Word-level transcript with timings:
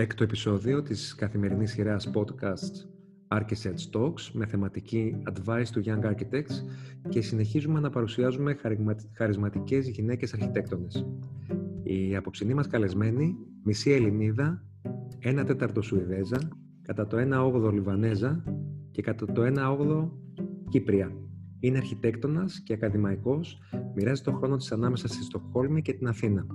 έκτο 0.00 0.22
επεισόδιο 0.22 0.82
της 0.82 1.14
καθημερινής 1.14 1.70
σειράς 1.70 2.10
podcast 2.14 2.88
Architects 3.28 3.90
Talks 3.92 4.30
με 4.32 4.46
θεματική 4.46 5.22
Advice 5.32 5.64
to 5.74 5.84
Young 5.84 6.04
Architects 6.04 6.54
και 7.08 7.20
συνεχίζουμε 7.20 7.80
να 7.80 7.90
παρουσιάζουμε 7.90 8.56
χαρισματικές 9.16 9.88
γυναίκες 9.88 10.34
αρχιτέκτονες. 10.34 11.06
Η 11.82 12.16
απόψινή 12.16 12.54
μας 12.54 12.66
καλεσμένη, 12.66 13.36
μισή 13.64 13.90
Ελληνίδα, 13.90 14.64
ένα 15.18 15.44
τέταρτο 15.44 15.82
Σουηδέζα, 15.82 16.38
κατά 16.82 17.06
το 17.06 17.16
1 17.16 17.72
Λιβανέζα 17.72 18.44
και 18.90 19.02
κατά 19.02 19.26
το 19.26 19.42
1 19.42 20.10
Κύπρια. 20.68 21.12
Είναι 21.60 21.78
αρχιτέκτονας 21.78 22.62
και 22.64 22.72
ακαδημαϊκός, 22.72 23.58
μοιράζει 23.94 24.22
τον 24.22 24.34
χρόνο 24.34 24.56
της 24.56 24.72
ανάμεσα 24.72 25.08
στη 25.08 25.22
Στοκχόλμη 25.22 25.82
και 25.82 25.92
την 25.92 26.08
Αθήνα. 26.08 26.46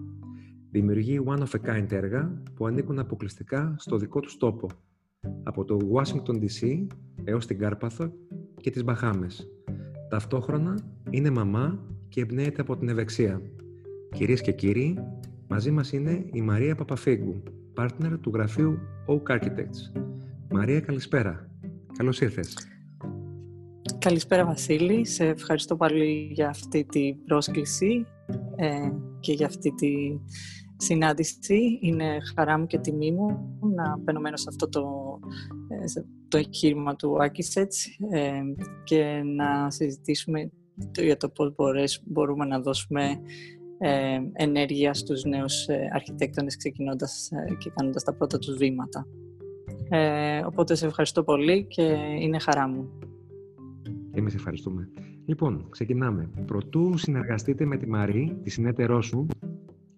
Δημιουργεί 0.75 1.21
one 1.25 1.39
of 1.39 1.59
a 1.61 1.75
kind 1.75 1.91
έργα 1.91 2.41
που 2.55 2.67
ανήκουν 2.67 2.99
αποκλειστικά 2.99 3.75
στο 3.77 3.97
δικό 3.97 4.19
τους 4.19 4.37
τόπο, 4.37 4.69
από 5.43 5.65
το 5.65 5.77
Washington 5.93 6.33
DC 6.41 6.87
έως 7.23 7.45
την 7.45 7.59
Κάρπαθο 7.59 8.13
και 8.61 8.69
τις 8.69 8.83
Μπαχάμες. 8.83 9.47
Ταυτόχρονα 10.09 10.79
είναι 11.09 11.29
μαμά 11.29 11.85
και 12.09 12.21
εμπνέεται 12.21 12.61
από 12.61 12.77
την 12.77 12.89
ευεξία. 12.89 13.41
Κυρίες 14.11 14.41
και 14.41 14.51
κύριοι, 14.51 14.97
μαζί 15.47 15.71
μας 15.71 15.91
είναι 15.91 16.25
η 16.31 16.41
Μαρία 16.41 16.75
Παπαφίγκου, 16.75 17.43
partner 17.77 18.17
του 18.21 18.31
γραφείου 18.33 18.79
Oak 19.05 19.35
Architects. 19.35 20.01
Μαρία, 20.51 20.79
καλησπέρα. 20.79 21.49
Καλώς 21.97 22.21
ήρθες. 22.21 22.57
Καλησπέρα 23.99 24.45
Βασίλη, 24.45 25.05
σε 25.05 25.25
ευχαριστώ 25.25 25.75
πολύ 25.75 26.29
για 26.31 26.49
αυτή 26.49 26.85
την 26.85 27.23
πρόσκληση 27.25 28.05
ε, 28.55 28.91
και 29.19 29.33
για 29.33 29.45
αυτή 29.45 29.73
τη 29.73 30.19
συνάντηση. 30.77 31.79
Είναι 31.81 32.17
χαρά 32.35 32.59
μου 32.59 32.65
και 32.67 32.77
τιμή 32.77 33.11
μου 33.11 33.59
να 33.75 34.19
μπαίνω 34.19 34.37
σε 34.37 34.45
αυτό 34.49 34.69
το, 34.69 34.83
ε, 35.67 36.01
το 36.27 36.37
εγχείρημα 36.37 36.95
του 36.95 37.17
Architects 37.21 38.05
ε, 38.11 38.41
και 38.83 39.21
να 39.25 39.71
συζητήσουμε 39.71 40.51
για 41.01 41.17
το 41.17 41.29
πώς 41.29 42.01
μπορούμε 42.05 42.45
να 42.45 42.59
δώσουμε 42.59 43.19
ε, 43.77 44.19
ενέργεια 44.33 44.93
στους 44.93 45.23
νέους 45.23 45.67
ε, 45.67 45.89
αρχιτέκτονες 45.93 46.57
ξεκινώντας 46.57 47.29
και 47.57 47.71
κάνοντας 47.75 48.03
τα 48.03 48.13
πρώτα 48.13 48.39
τους 48.39 48.57
βήματα. 48.57 49.07
οπότε 50.45 50.75
σε 50.75 50.85
ευχαριστώ 50.85 51.23
πολύ 51.23 51.65
και 51.65 51.97
είναι 52.19 52.39
χαρά 52.39 52.67
μου. 52.67 52.89
Εμείς 54.11 54.35
ευχαριστούμε. 54.35 54.89
Λοιπόν, 55.25 55.67
ξεκινάμε. 55.69 56.29
Προτού 56.45 56.97
συνεργαστείτε 56.97 57.65
με 57.65 57.77
τη 57.77 57.87
Μαρή, 57.87 58.37
τη 58.43 58.49
συνέτερό 58.49 59.01
σου, 59.01 59.27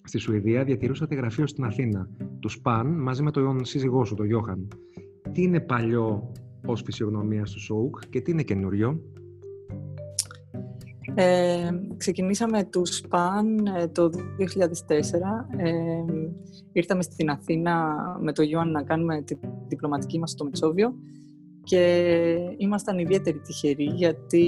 στη 0.08 0.18
Σουηδία 0.18 0.64
διατηρούσατε 0.64 1.16
γραφείο 1.16 1.48
στην 1.48 1.64
Αθήνα, 1.64 2.10
τους 2.40 2.54
ΣΠΑΝ, 2.54 2.88
μαζί 2.88 3.24
με 3.24 3.32
τον 3.32 3.66
σύζυγό 3.66 4.06
σου, 4.06 4.16
τον 4.16 4.26
Γιώχαν. 4.26 4.68
Τι 5.32 5.42
είναι 5.42 5.60
παλιό 5.60 6.32
ως 6.66 6.82
φυσιογνωμία 6.86 7.46
στο 7.46 7.60
ΣΟΟΚ 7.60 8.00
και 8.10 8.22
τι 8.22 8.32
είναι 8.32 8.44
καινούριο; 8.44 9.02
Ε, 11.14 11.70
ξεκινήσαμε 11.98 12.64
τους 12.64 12.96
ΣΠΑΝ 12.96 13.66
ε, 13.66 13.88
το 13.88 14.10
2004. 14.10 14.14
Ε, 15.58 15.74
ήρθαμε 16.72 17.02
στην 17.02 17.30
Αθήνα 17.30 17.96
με 18.22 18.32
τον 18.32 18.46
Γιώχαν 18.46 18.72
να 18.72 18.84
κάνουμε 18.84 19.22
τη 19.22 19.36
διπλωματική 19.68 20.20
μας 20.20 20.32
στο 20.32 20.44
Μετσόβιο 20.44 20.96
και 21.64 22.36
ήμασταν 22.58 23.00
ιδιαίτερη 23.00 23.40
τυχεροί 23.40 23.84
γιατί 23.84 24.46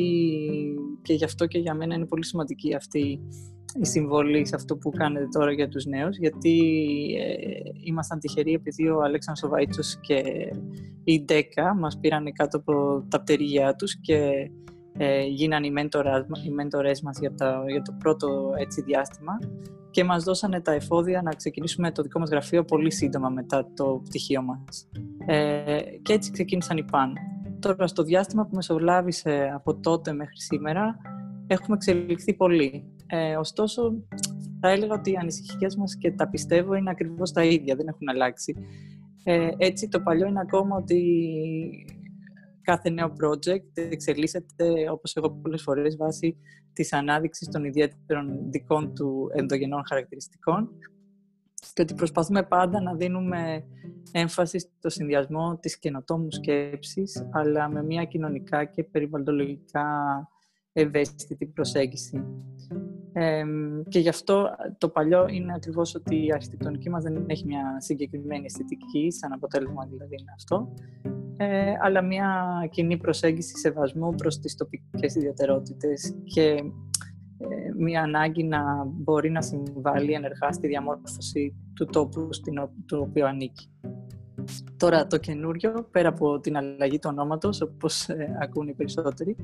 και 1.01 1.13
γι' 1.13 1.23
αυτό 1.23 1.45
και 1.45 1.59
για 1.59 1.73
μένα 1.73 1.95
είναι 1.95 2.05
πολύ 2.05 2.25
σημαντική 2.25 2.75
αυτή 2.75 3.21
η 3.79 3.85
συμβολή 3.85 4.47
σε 4.47 4.55
αυτό 4.55 4.77
που 4.77 4.89
κάνετε 4.89 5.27
τώρα 5.31 5.51
για 5.51 5.67
τους 5.67 5.85
νέους, 5.85 6.17
γιατί 6.17 6.57
ε, 7.19 7.69
ήμασταν 7.83 8.19
τυχεροί 8.19 8.53
επειδή 8.53 8.87
ο 8.87 9.01
Αλέξανδρος 9.01 9.49
Σοβαίτσος 9.49 9.99
και 10.01 10.23
η 11.03 11.23
Ντέκα 11.23 11.75
μας 11.75 11.99
πήραν 11.99 12.33
κάτω 12.33 12.57
από 12.57 13.05
τα 13.09 13.21
πτερίγια 13.21 13.75
τους 13.75 13.99
και 13.99 14.49
ε, 14.97 15.23
γίνανε 15.23 15.67
οι, 15.67 15.71
μέντορα, 15.71 16.27
οι 16.45 16.49
μέντορες 16.49 17.01
μας 17.01 17.19
για, 17.19 17.33
τα, 17.33 17.63
για 17.67 17.81
το 17.81 17.95
πρώτο 17.99 18.53
έτσι, 18.57 18.81
διάστημα 18.81 19.39
και 19.91 20.03
μας 20.03 20.23
δώσανε 20.23 20.61
τα 20.61 20.71
εφόδια 20.71 21.21
να 21.21 21.31
ξεκινήσουμε 21.31 21.91
το 21.91 22.01
δικό 22.01 22.19
μας 22.19 22.29
γραφείο 22.29 22.63
πολύ 22.63 22.91
σύντομα 22.91 23.29
μετά 23.29 23.71
το 23.75 24.01
πτυχίο 24.03 24.41
μας. 24.41 24.89
Ε, 25.25 25.81
και 26.01 26.13
έτσι 26.13 26.31
ξεκίνησαν 26.31 26.77
οι 26.77 26.83
ΠΑΝ. 26.83 27.13
Τώρα 27.59 27.87
στο 27.87 28.03
διάστημα 28.03 28.45
που 28.45 28.55
μεσολάβησε 28.55 29.51
από 29.53 29.75
τότε 29.79 30.13
μέχρι 30.13 30.39
σήμερα 30.39 30.97
έχουμε 31.47 31.75
εξελιχθεί 31.75 32.33
πολύ. 32.33 32.93
Ε, 33.07 33.35
ωστόσο, 33.35 34.03
θα 34.59 34.69
έλεγα 34.69 34.93
ότι 34.93 35.11
οι 35.11 35.15
ανησυχίες 35.15 35.75
μας 35.75 35.97
και 35.97 36.11
τα 36.11 36.29
πιστεύω 36.29 36.73
είναι 36.73 36.89
ακριβώς 36.89 37.31
τα 37.31 37.43
ίδια, 37.43 37.75
δεν 37.75 37.87
έχουν 37.87 38.09
αλλάξει. 38.09 38.55
Ε, 39.23 39.49
έτσι, 39.57 39.87
το 39.87 39.99
παλιό 39.99 40.27
είναι 40.27 40.39
ακόμα 40.39 40.75
ότι 40.75 40.99
κάθε 42.61 42.89
νέο 42.89 43.13
project 43.23 43.77
εξελίσσεται, 43.91 44.89
όπως 44.91 45.15
εγώ 45.15 45.29
πολλές 45.31 45.61
φορές, 45.61 45.95
βάσει 45.97 46.37
της 46.73 46.93
ανάδειξης 46.93 47.47
των 47.47 47.63
ιδιαίτερων 47.63 48.51
δικών 48.51 48.93
του 48.93 49.29
ενδογενών 49.33 49.81
χαρακτηριστικών 49.87 50.69
και 51.73 51.81
ότι 51.81 51.93
προσπαθούμε 51.93 52.43
πάντα 52.43 52.81
να 52.81 52.93
δίνουμε 52.93 53.63
έμφαση 54.11 54.59
στο 54.59 54.89
συνδυασμό 54.89 55.57
της 55.57 55.79
καινοτόμου 55.79 56.31
σκέψης, 56.31 57.27
αλλά 57.31 57.69
με 57.69 57.83
μια 57.83 58.05
κοινωνικά 58.05 58.65
και 58.65 58.83
περιβαλλοντολογικά 58.83 59.87
ευαίσθητη 60.73 61.45
προσέγγιση. 61.45 62.23
Ε, 63.13 63.43
και 63.87 63.99
γι' 63.99 64.09
αυτό 64.09 64.49
το 64.77 64.89
παλιό 64.89 65.27
είναι 65.27 65.53
ακριβώς 65.55 65.95
ότι 65.95 66.25
η 66.25 66.31
αρχιτεκτονική 66.33 66.89
μας 66.89 67.03
δεν 67.03 67.23
έχει 67.27 67.45
μια 67.45 67.75
συγκεκριμένη 67.79 68.45
αισθητική, 68.45 69.11
σαν 69.11 69.33
αποτέλεσμα 69.33 69.85
δηλαδή 69.85 70.15
είναι 70.19 70.31
αυτό, 70.35 70.73
ε, 71.37 71.73
αλλά 71.81 72.01
μια 72.01 72.67
κοινή 72.71 72.97
προσέγγιση 72.97 73.57
σεβασμού 73.57 74.15
προς 74.15 74.39
τις 74.39 74.55
τοπικές 74.55 75.15
ιδιαιτερότητες 75.15 76.15
και 76.23 76.41
ε, 76.41 76.61
μια 77.77 78.01
ανάγκη 78.01 78.43
να 78.43 78.85
μπορεί 78.85 79.29
να 79.29 79.41
συμβάλλει 79.41 80.11
ενεργά 80.11 80.51
στη 80.51 80.67
διαμόρφωση 80.67 81.55
του 81.73 81.85
τόπου 81.85 82.27
στην, 82.33 82.55
του 82.85 83.05
οποίου 83.09 83.25
ανήκει. 83.25 83.69
Τώρα 84.77 85.07
το 85.07 85.17
καινούριο, 85.17 85.87
πέρα 85.91 86.09
από 86.09 86.39
την 86.39 86.57
αλλαγή 86.57 86.99
του 86.99 87.09
ονόματος, 87.11 87.61
όπως 87.61 88.09
ε, 88.09 88.37
ακούν 88.41 88.67
οι 88.67 88.73
περισσότεροι, 88.73 89.35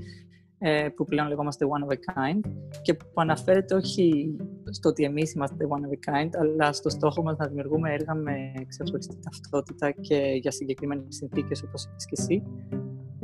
ε, 0.57 0.89
που 0.95 1.05
πλέον 1.05 1.28
λεγόμαστε 1.28 1.66
one 1.69 1.88
of 1.88 1.94
a 1.94 1.97
kind 1.97 2.39
και 2.81 2.94
που 2.94 3.07
αναφέρεται 3.16 3.75
όχι 3.75 4.35
στο 4.72 4.89
ότι 4.89 5.03
εμείς 5.03 5.34
είμαστε 5.34 5.67
one 5.69 5.88
of 5.88 5.89
a 5.89 6.13
kind, 6.13 6.29
αλλά 6.39 6.73
στο 6.73 6.89
στόχο 6.89 7.23
μας 7.23 7.38
να 7.38 7.47
δημιουργούμε 7.47 7.94
έργα 7.94 8.13
με 8.16 8.51
ξεχωριστή 8.67 9.19
ταυτότητα 9.19 9.91
και 9.91 10.38
για 10.41 10.51
συγκεκριμένες 10.51 11.05
συνθήκες, 11.09 11.63
όπως 11.63 11.84
είπες 11.84 12.05
και 12.05 12.16
εσύ, 12.17 12.44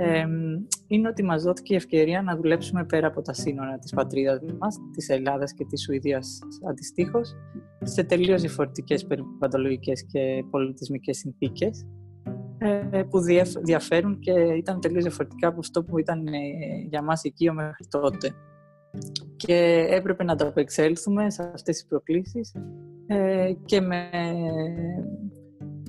ε, 0.01 0.25
είναι 0.87 1.07
ότι 1.07 1.23
μας 1.23 1.43
δόθηκε 1.43 1.73
η 1.73 1.75
ευκαιρία 1.75 2.21
να 2.21 2.35
δουλέψουμε 2.35 2.85
πέρα 2.85 3.07
από 3.07 3.21
τα 3.21 3.33
σύνορα 3.33 3.77
της 3.77 3.93
πατρίδας 3.93 4.39
μας, 4.59 4.77
της 4.91 5.09
Ελλάδας 5.09 5.53
και 5.53 5.65
της 5.65 5.81
Σουηδίας 5.83 6.39
αντιστοίχως, 6.69 7.35
σε 7.83 8.03
τελείως 8.03 8.41
διαφορετικές 8.41 9.05
περιβαλλοντολογικές 9.05 10.05
και 10.05 10.43
πολιτισμικές 10.49 11.17
συνθήκες, 11.17 11.85
ε, 12.63 13.03
που 13.03 13.19
διαφέρουν 13.63 14.19
και 14.19 14.31
ήταν 14.31 14.79
τελείως 14.79 15.03
διαφορετικά 15.03 15.47
από 15.47 15.59
αυτό 15.59 15.83
που 15.83 15.99
ήταν 15.99 16.27
ε, 16.27 16.39
για 16.89 17.01
μας 17.01 17.23
οικείο 17.23 17.53
μέχρι 17.53 17.85
τότε. 17.89 18.33
Και 19.35 19.87
έπρεπε 19.89 20.23
να 20.23 20.35
τα 20.35 20.47
απεξέλθουμε 20.47 21.29
σε 21.29 21.43
αυτές 21.43 21.75
τις 21.75 21.85
προκλήσεις 21.87 22.55
ε, 23.07 23.53
και 23.65 23.81
με, 23.81 24.09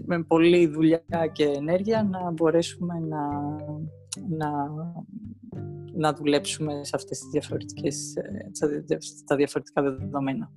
με 0.04 0.22
πολλή 0.22 0.66
δουλειά 0.66 1.02
και 1.32 1.44
ενέργεια 1.44 2.02
να 2.02 2.30
μπορέσουμε 2.30 2.94
να, 2.98 3.18
να, 4.28 4.50
να 5.94 6.12
δουλέψουμε 6.12 6.84
σε 6.84 6.92
αυτές 6.94 7.18
τις 7.18 7.28
διαφορετικές, 7.28 8.12
στα 9.00 9.36
διαφορετικά 9.36 9.82
δεδομένα. 9.82 10.52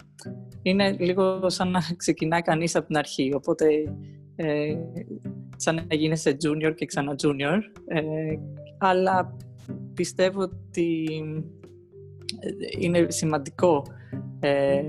Είναι 0.61 0.91
λίγο 0.91 1.49
σαν 1.49 1.71
να 1.71 1.81
ξεκινά 1.97 2.41
κανείς 2.41 2.75
από 2.75 2.87
την 2.87 2.97
αρχή, 2.97 3.33
οπότε 3.33 3.67
ε, 4.35 4.75
σαν 5.55 5.75
να 5.75 5.95
γίνεσαι 5.95 6.37
junior 6.43 6.73
και 6.75 6.85
ξανά 6.85 7.15
junior. 7.23 7.59
Ε, 7.87 8.01
αλλά 8.77 9.37
πιστεύω 9.93 10.41
ότι 10.41 11.05
ε, 12.39 12.49
είναι 12.79 13.05
σημαντικό 13.09 13.83
ε, 14.39 14.81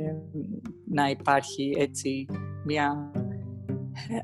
να 0.88 1.10
υπάρχει 1.10 1.74
έτσι 1.78 2.26
μια 2.64 3.12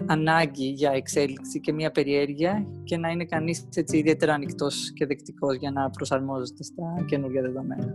ανάγκη 0.06 0.68
για 0.68 0.90
εξέλιξη 0.90 1.60
και 1.60 1.72
μια 1.72 1.90
περιέργεια 1.90 2.66
και 2.84 2.96
να 2.96 3.08
είναι 3.08 3.24
κανείς 3.24 3.68
έτσι 3.74 3.98
ιδιαίτερα 3.98 4.34
ανοιχτός 4.34 4.92
και 4.94 5.06
δεκτικός 5.06 5.56
για 5.56 5.70
να 5.70 5.90
προσαρμόζεται 5.90 6.62
στα 6.62 7.04
καινούργια 7.06 7.42
δεδομένα. 7.42 7.94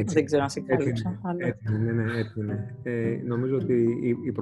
Έτσι, 0.00 0.14
Δεν 0.14 0.24
ξέρω 0.24 0.42
αν 0.42 0.50
σε 0.50 0.60
κάλυψα. 0.60 1.20
Έτσι, 1.36 1.78
ναι, 1.78 1.92
ναι, 1.92 2.18
έτσι 2.18 2.40
είναι. 2.40 2.76
Ε, 2.82 3.20
νομίζω 3.26 3.54
ότι 3.56 3.98
η, 4.26 4.32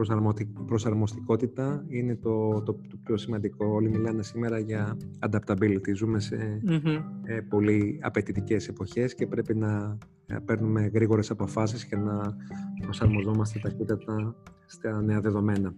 προσαρμοστικότητα 0.67 1.85
είναι 1.88 2.17
το, 2.17 2.62
το, 2.62 2.73
το, 2.73 2.97
πιο 3.05 3.17
σημαντικό. 3.17 3.67
Όλοι 3.67 3.88
μιλάνε 3.88 4.23
σήμερα 4.23 4.58
για 4.58 4.97
adaptability. 5.31 5.94
Ζούμε 5.94 6.20
σε 6.20 6.61
ε, 7.25 7.41
πολύ 7.41 7.99
απαιτητικές 8.03 8.69
εποχές 8.69 9.14
και 9.14 9.26
πρέπει 9.26 9.55
να 9.55 9.99
ε, 10.26 10.37
παίρνουμε 10.44 10.91
γρήγορες 10.94 11.31
αποφάσεις 11.31 11.85
και 11.85 11.97
να 11.97 12.37
προσαρμοζόμαστε 12.82 13.59
ταχύτατα 13.59 14.37
στα 14.67 15.02
νέα 15.02 15.20
δεδομένα. 15.20 15.75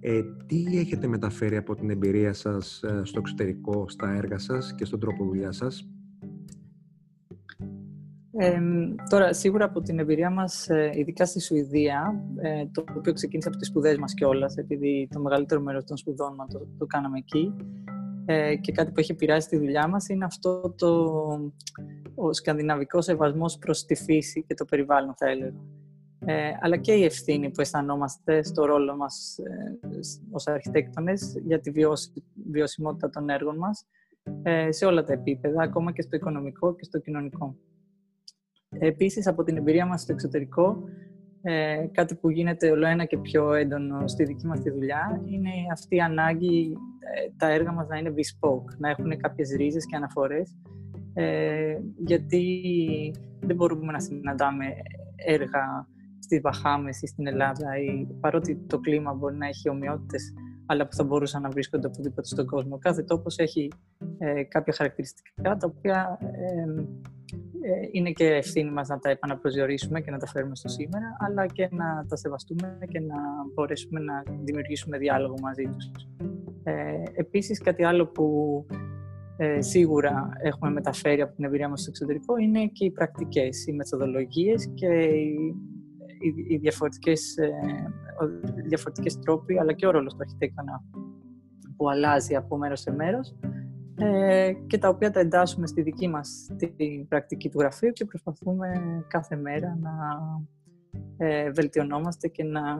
Ε, 0.00 0.20
τι 0.46 0.78
έχετε 0.78 1.06
μεταφέρει 1.06 1.56
από 1.56 1.74
την 1.74 1.90
εμπειρία 1.90 2.32
σας 2.32 2.82
ε, 2.82 3.00
στο 3.04 3.18
εξωτερικό, 3.18 3.88
στα 3.88 4.10
έργα 4.12 4.38
σας 4.38 4.74
και 4.74 4.84
στον 4.84 5.00
τρόπο 5.00 5.24
δουλειάς 5.24 5.56
σας; 5.56 5.88
Ε, 8.38 8.60
τώρα, 9.10 9.32
σίγουρα 9.32 9.64
από 9.64 9.80
την 9.80 9.98
εμπειρία 9.98 10.30
μας, 10.30 10.68
ε, 10.68 10.90
ειδικά 10.94 11.26
στη 11.26 11.40
Σουηδία, 11.40 12.24
ε, 12.36 12.66
το 12.72 12.84
οποίο 12.96 13.12
ξεκίνησε 13.12 13.48
από 13.48 13.56
τις 13.56 13.68
σπουδές 13.68 13.98
μας 13.98 14.14
κιόλας, 14.14 14.56
επειδή 14.56 15.08
το 15.12 15.20
μεγαλύτερο 15.20 15.60
μέρος 15.60 15.84
των 15.84 15.96
σπουδών 15.96 16.34
μας 16.34 16.52
το, 16.52 16.66
το 16.78 16.86
κάναμε 16.86 17.18
εκεί, 17.18 17.54
ε, 18.24 18.56
και 18.56 18.72
κάτι 18.72 18.92
που 18.92 19.00
έχει 19.00 19.12
επηρεάσει 19.12 19.48
τη 19.48 19.56
δουλειά 19.56 19.88
μας 19.88 20.08
είναι 20.08 20.24
αυτό 20.24 20.74
το, 20.76 20.88
ο 22.14 22.32
σκανδιναβικός 22.32 23.04
σεβασμός 23.04 23.58
προς 23.58 23.84
τη 23.84 23.94
φύση 23.94 24.44
και 24.46 24.54
το 24.54 24.64
περιβάλλον, 24.64 25.14
θα 25.16 25.28
έλεγα. 25.28 25.54
Ε, 26.18 26.50
αλλά 26.60 26.76
και 26.76 26.92
η 26.92 27.04
ευθύνη 27.04 27.50
που 27.50 27.60
αισθανόμαστε 27.60 28.42
στο 28.42 28.64
ρόλο 28.64 28.96
μας 28.96 29.38
ε, 29.38 29.78
ως 30.30 30.46
αρχιτέκτονες 30.46 31.34
για 31.44 31.60
τη 31.60 31.72
βιωσιμότητα 32.50 33.10
των 33.10 33.28
έργων 33.28 33.56
μας 33.56 33.86
ε, 34.42 34.72
σε 34.72 34.84
όλα 34.84 35.04
τα 35.04 35.12
επίπεδα, 35.12 35.62
ακόμα 35.62 35.92
και 35.92 36.02
στο 36.02 36.16
οικονομικό 36.16 36.74
και 36.74 36.84
στο 36.84 36.98
κοινωνικό. 36.98 37.56
Επίσης, 38.78 39.26
από 39.26 39.42
την 39.42 39.56
εμπειρία 39.56 39.86
μας 39.86 40.00
στο 40.00 40.12
εξωτερικό, 40.12 40.82
ε, 41.42 41.86
κάτι 41.92 42.14
που 42.14 42.30
γίνεται 42.30 42.70
όλο 42.70 42.86
ένα 42.86 43.04
και 43.04 43.18
πιο 43.18 43.52
έντονο 43.52 44.08
στη 44.08 44.24
δική 44.24 44.46
μας 44.46 44.60
τη 44.60 44.70
δουλειά, 44.70 45.22
είναι 45.24 45.50
αυτή 45.72 45.96
η 45.96 46.00
ανάγκη 46.00 46.76
ε, 47.14 47.30
τα 47.36 47.50
έργα 47.50 47.72
μας 47.72 47.88
να 47.88 47.98
είναι 47.98 48.14
bespoke, 48.16 48.76
να 48.78 48.88
έχουν 48.88 49.16
κάποιες 49.16 49.50
ρίζες 49.56 49.86
και 49.86 49.96
αναφορές, 49.96 50.56
ε, 51.14 51.78
γιατί 51.96 52.70
δεν 53.40 53.56
μπορούμε 53.56 53.92
να 53.92 54.00
συναντάμε 54.00 54.64
έργα 55.16 55.88
στις 56.18 56.40
Βαχάμες 56.40 57.02
ή 57.02 57.06
στην 57.06 57.26
Ελλάδα, 57.26 57.78
ή, 57.78 58.06
παρότι 58.20 58.56
το 58.66 58.78
κλίμα 58.78 59.14
μπορεί 59.14 59.36
να 59.36 59.46
έχει 59.46 59.68
ομοιότητες, 59.68 60.34
αλλά 60.66 60.88
που 60.88 60.96
θα 60.96 61.04
μπορούσαν 61.04 61.42
να 61.42 61.48
βρίσκονται 61.48 61.86
οπουδήποτε 61.86 62.26
στον 62.26 62.46
κόσμο. 62.46 62.78
Κάθε 62.78 63.02
τόπος 63.02 63.38
έχει 63.38 63.70
ε, 64.18 64.42
κάποια 64.42 64.72
χαρακτηριστικά 64.72 65.56
τα 65.56 65.72
οποία 65.76 66.18
ε, 66.20 66.84
ε, 67.60 67.88
είναι 67.92 68.10
και 68.10 68.24
ευθύνη 68.24 68.70
μας 68.70 68.88
να 68.88 68.98
τα 68.98 69.10
επαναπροσδιορίσουμε 69.10 70.00
και 70.00 70.10
να 70.10 70.18
τα 70.18 70.26
φέρουμε 70.26 70.56
στο 70.56 70.68
σήμερα, 70.68 71.16
αλλά 71.18 71.46
και 71.46 71.68
να 71.70 72.06
τα 72.08 72.16
σεβαστούμε 72.16 72.78
και 72.88 73.00
να 73.00 73.16
μπορέσουμε 73.54 74.00
να 74.00 74.22
δημιουργήσουμε 74.44 74.98
διάλογο 74.98 75.34
μαζί 75.42 75.62
τους. 75.62 75.90
Ε, 76.62 77.02
επίσης, 77.14 77.60
κάτι 77.60 77.84
άλλο 77.84 78.06
που 78.06 78.26
ε, 79.36 79.60
σίγουρα 79.60 80.28
έχουμε 80.42 80.70
μεταφέρει 80.70 81.20
από 81.20 81.34
την 81.34 81.44
εμπειρία 81.44 81.68
μας 81.68 81.80
στο 81.80 81.90
εξωτερικό 81.90 82.36
είναι 82.36 82.66
και 82.66 82.84
οι 82.84 82.90
πρακτικές, 82.90 83.66
οι 83.66 83.72
μεθοδολογίες 83.72 84.70
και 84.74 84.86
οι, 84.86 85.54
οι, 86.20 86.54
οι 86.54 86.56
διαφορετικές, 86.56 87.36
ε, 87.36 87.50
διαφορετικές 88.66 89.18
τρόποι, 89.18 89.58
αλλά 89.58 89.72
και 89.72 89.86
ο 89.86 89.90
ρόλος 89.90 90.12
του 90.12 90.20
αρχιτέκτονα 90.20 90.82
που 91.76 91.90
αλλάζει 91.90 92.34
από 92.34 92.56
μέρος 92.56 92.80
σε 92.80 92.92
μέρος 92.92 93.36
ε, 93.98 94.52
και 94.66 94.78
τα 94.78 94.88
οποία 94.88 95.10
τα 95.10 95.20
εντάσσουμε 95.20 95.66
στη 95.66 95.82
δική 95.82 96.08
μας 96.08 96.50
την 96.56 97.08
πρακτική 97.08 97.48
του 97.48 97.58
γραφείου 97.58 97.92
και 97.92 98.04
προσπαθούμε 98.04 98.68
κάθε 99.08 99.36
μέρα 99.36 99.78
να 99.80 99.92
ε, 101.16 101.50
βελτιωνόμαστε 101.50 102.28
και 102.28 102.44
να, 102.44 102.76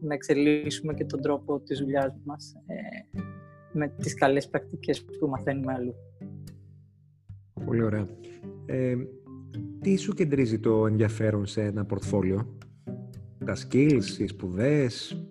να 0.00 0.14
εξελίσσουμε 0.14 0.94
και 0.94 1.04
τον 1.04 1.20
τρόπο 1.20 1.60
της 1.60 1.78
δουλειάς 1.78 2.16
μας 2.24 2.54
ε, 2.66 3.18
με 3.72 3.88
τις 3.88 4.14
καλές 4.14 4.48
πρακτικές 4.48 5.04
που 5.04 5.28
μαθαίνουμε 5.28 5.72
αλλού. 5.72 5.94
Πολύ 7.64 7.82
ωραία. 7.82 8.06
Ε, 8.66 8.96
τι 9.80 9.96
σου 9.96 10.12
κεντρίζει 10.12 10.58
το 10.58 10.86
ενδιαφέρον 10.86 11.46
σε 11.46 11.62
ένα 11.62 11.84
πορτφόλιο, 11.84 12.56
τα 13.44 13.56
skills, 13.56 14.18
οι 14.18 14.26
σπουδές, 14.26 15.24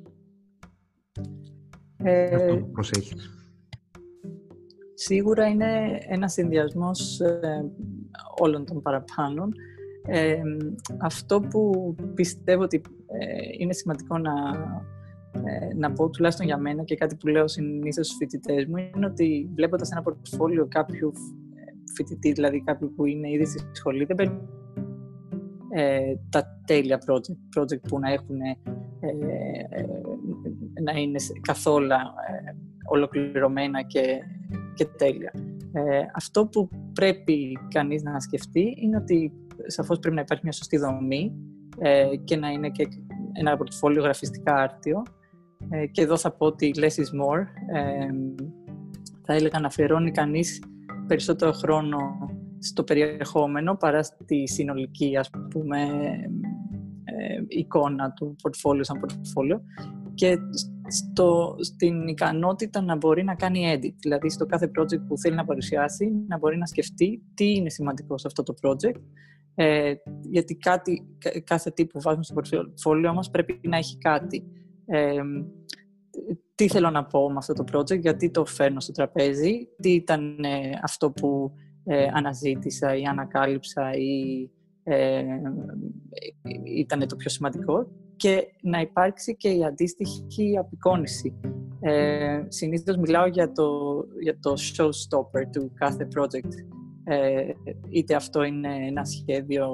ε, 1.98 2.36
αυτό 2.36 2.58
που 2.58 2.72
προσέχεις. 2.72 3.39
Σίγουρα 5.02 5.48
είναι 5.48 6.00
ένα 6.08 6.28
συνδυασμός 6.28 7.20
ε, 7.20 7.66
όλων 8.40 8.66
των 8.66 8.82
παραπάνω. 8.82 9.50
Ε, 10.08 10.42
αυτό 10.98 11.40
που 11.40 11.96
πιστεύω 12.14 12.64
ότι 12.64 12.82
ε, 13.08 13.26
είναι 13.60 13.74
σημαντικό 13.74 14.18
να, 14.18 14.34
να 15.76 15.92
πω 15.92 16.10
τουλάχιστον 16.10 16.46
για 16.46 16.58
μένα 16.58 16.84
και 16.84 16.96
κάτι 16.96 17.16
που 17.16 17.28
λέω 17.28 17.48
συνήθως 17.48 18.06
στους 18.06 18.18
φοιτητές 18.18 18.66
μου 18.66 18.78
είναι 18.78 19.06
ότι 19.06 19.50
βλέποντας 19.56 19.92
ένα 19.92 20.02
πορτφόλιο 20.02 20.68
κάποιου 20.68 21.12
φοιτητή, 21.96 22.32
δηλαδή 22.32 22.62
κάποιου 22.64 22.94
που 22.96 23.06
είναι 23.06 23.32
ήδη 23.32 23.46
στη 23.46 23.64
σχολή, 23.72 24.06
δεν 24.06 24.16
παίρνει 24.16 24.40
τα 26.30 26.62
τέλεια 26.66 27.00
project, 27.08 27.60
project 27.60 27.82
που 27.88 28.00
να 28.00 28.12
έχουν 28.12 28.38
να 30.84 31.00
είναι 31.00 31.20
καθόλου 31.42 31.88
ολοκληρωμένα 32.90 33.82
και 33.82 34.22
και 34.80 34.86
τέλεια. 34.86 35.34
Ε, 35.74 36.02
αυτό 36.16 36.46
που 36.46 36.70
πρέπει 36.94 37.58
κανείς 37.70 38.04
να 38.04 38.20
σκεφτεί 38.20 38.74
είναι 38.78 38.98
ότι 38.98 39.32
σαφώς 39.66 40.00
πρέπει 40.00 40.16
να 40.16 40.22
υπάρχει 40.22 40.44
μια 40.44 40.54
σωστή 40.54 40.78
δομή 40.78 41.34
ε, 41.78 42.16
και 42.24 42.36
να 42.36 42.50
είναι 42.50 42.70
και 42.70 42.88
ένα 43.34 43.58
πορτοφόλιο 43.58 44.02
γραφιστικά 44.02 44.56
άρτιο. 44.56 45.04
Ε, 45.70 45.86
και 45.86 46.02
εδώ 46.02 46.18
θα 46.18 46.32
πω 46.32 46.46
ότι 46.46 46.72
less 46.76 46.82
is 46.82 47.24
more. 47.24 47.46
Ε, 47.74 48.08
θα 49.26 49.34
έλεγα 49.34 49.60
να 49.60 49.68
αφιερώνει 49.68 50.12
κανείς 50.12 50.64
περισσότερο 51.08 51.52
χρόνο 51.52 51.98
στο 52.60 52.84
περιεχόμενο 52.84 53.76
παρά 53.76 54.04
στη 54.04 54.48
συνολική 54.48 55.18
ας 55.18 55.30
πούμε, 55.50 55.78
ε, 57.04 57.42
εικόνα 57.48 58.12
του 58.12 58.36
πορτφόλιου 58.42 58.84
σαν 58.84 59.00
πορτφόλιο 59.00 59.62
και 60.20 60.38
στο, 60.88 61.56
στην 61.60 62.08
ικανότητα 62.08 62.82
να 62.82 62.96
μπορεί 62.96 63.24
να 63.24 63.36
κάνει 63.36 63.74
edit. 63.76 63.94
Δηλαδή, 64.00 64.30
στο 64.30 64.46
κάθε 64.46 64.72
project 64.80 65.06
που 65.08 65.18
θέλει 65.18 65.36
να 65.36 65.46
παρουσιάσει, 65.46 66.12
να 66.28 66.38
μπορεί 66.38 66.58
να 66.58 66.66
σκεφτεί 66.66 67.24
τι 67.34 67.54
είναι 67.54 67.70
σημαντικό 67.70 68.18
σε 68.18 68.28
αυτό 68.28 68.44
το 68.44 68.54
project. 68.62 69.02
Ε, 69.56 69.94
γιατί 70.22 70.56
κάτι, 70.56 71.08
κάθε 71.44 71.72
τι 71.72 71.86
που 71.86 72.02
βάζουμε 72.02 72.24
στο 72.24 72.34
πορτφόλιό 72.34 73.14
μας 73.14 73.30
πρέπει 73.30 73.60
να 73.64 73.78
έχει 73.78 73.98
κάτι. 73.98 74.44
Ε, 74.86 75.22
τι 76.56 76.68
θέλω 76.68 76.90
να 76.90 77.06
πω 77.06 77.32
με 77.32 77.38
αυτό 77.38 77.54
το 77.54 77.64
project, 77.74 78.00
γιατί 78.00 78.32
το 78.32 78.46
φέρνω 78.46 78.80
στο 78.80 78.92
τραπέζι, 78.92 79.68
τι 79.82 79.94
ήταν 79.94 80.44
ε, 80.44 80.80
αυτό 80.82 81.12
που 81.12 81.52
ε, 81.84 82.08
αναζήτησα 82.14 82.96
ή 82.96 83.04
ανακάλυψα 83.04 83.94
ή 83.94 84.50
ε, 84.84 85.24
ήταν 86.78 87.08
το 87.08 87.16
πιο 87.16 87.30
σημαντικό 87.30 87.88
και 88.20 88.48
να 88.62 88.80
υπάρξει 88.82 89.36
και 89.36 89.50
η 89.50 89.64
αντίστοιχη 89.66 90.58
απεικόνηση. 90.58 91.40
Ε, 91.80 92.42
συνήθως 92.48 92.98
μιλάω 92.98 93.28
για 93.28 93.52
το, 93.52 93.70
για 94.22 94.40
το 94.40 94.54
showstopper 94.54 95.44
του 95.52 95.72
κάθε 95.74 96.08
project. 96.16 96.54
Ε, 97.04 97.52
είτε 97.90 98.16
αυτό 98.16 98.44
είναι 98.44 98.88
ένα 98.88 99.06
σχέδιο 99.06 99.68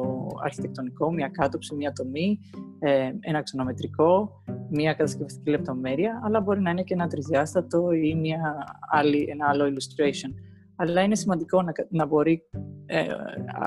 αρχιτεκτονικό, 0.44 1.12
μια 1.12 1.28
κάτωψη, 1.28 1.76
μια 1.76 1.92
τομή, 1.92 2.40
ε, 2.80 3.12
ένα 3.20 3.42
ξενομετρικό, 3.42 4.42
μια 4.70 4.94
κατασκευαστική 4.94 5.50
λεπτομέρεια, 5.50 6.22
αλλά 6.24 6.40
μπορεί 6.42 6.62
να 6.62 6.70
είναι 6.70 6.84
και 6.84 6.94
ένα 6.94 7.08
τρισδιάστατο 7.08 7.92
ή 7.92 8.16
μια 8.16 8.64
άλλη, 8.92 9.28
ένα 9.30 9.48
άλλο 9.50 9.66
illustration. 9.66 10.34
Αλλά 10.76 11.02
είναι 11.02 11.16
σημαντικό 11.16 11.62
να, 11.62 11.72
να 11.90 12.06
μπορεί 12.06 12.42
ε, 12.86 13.06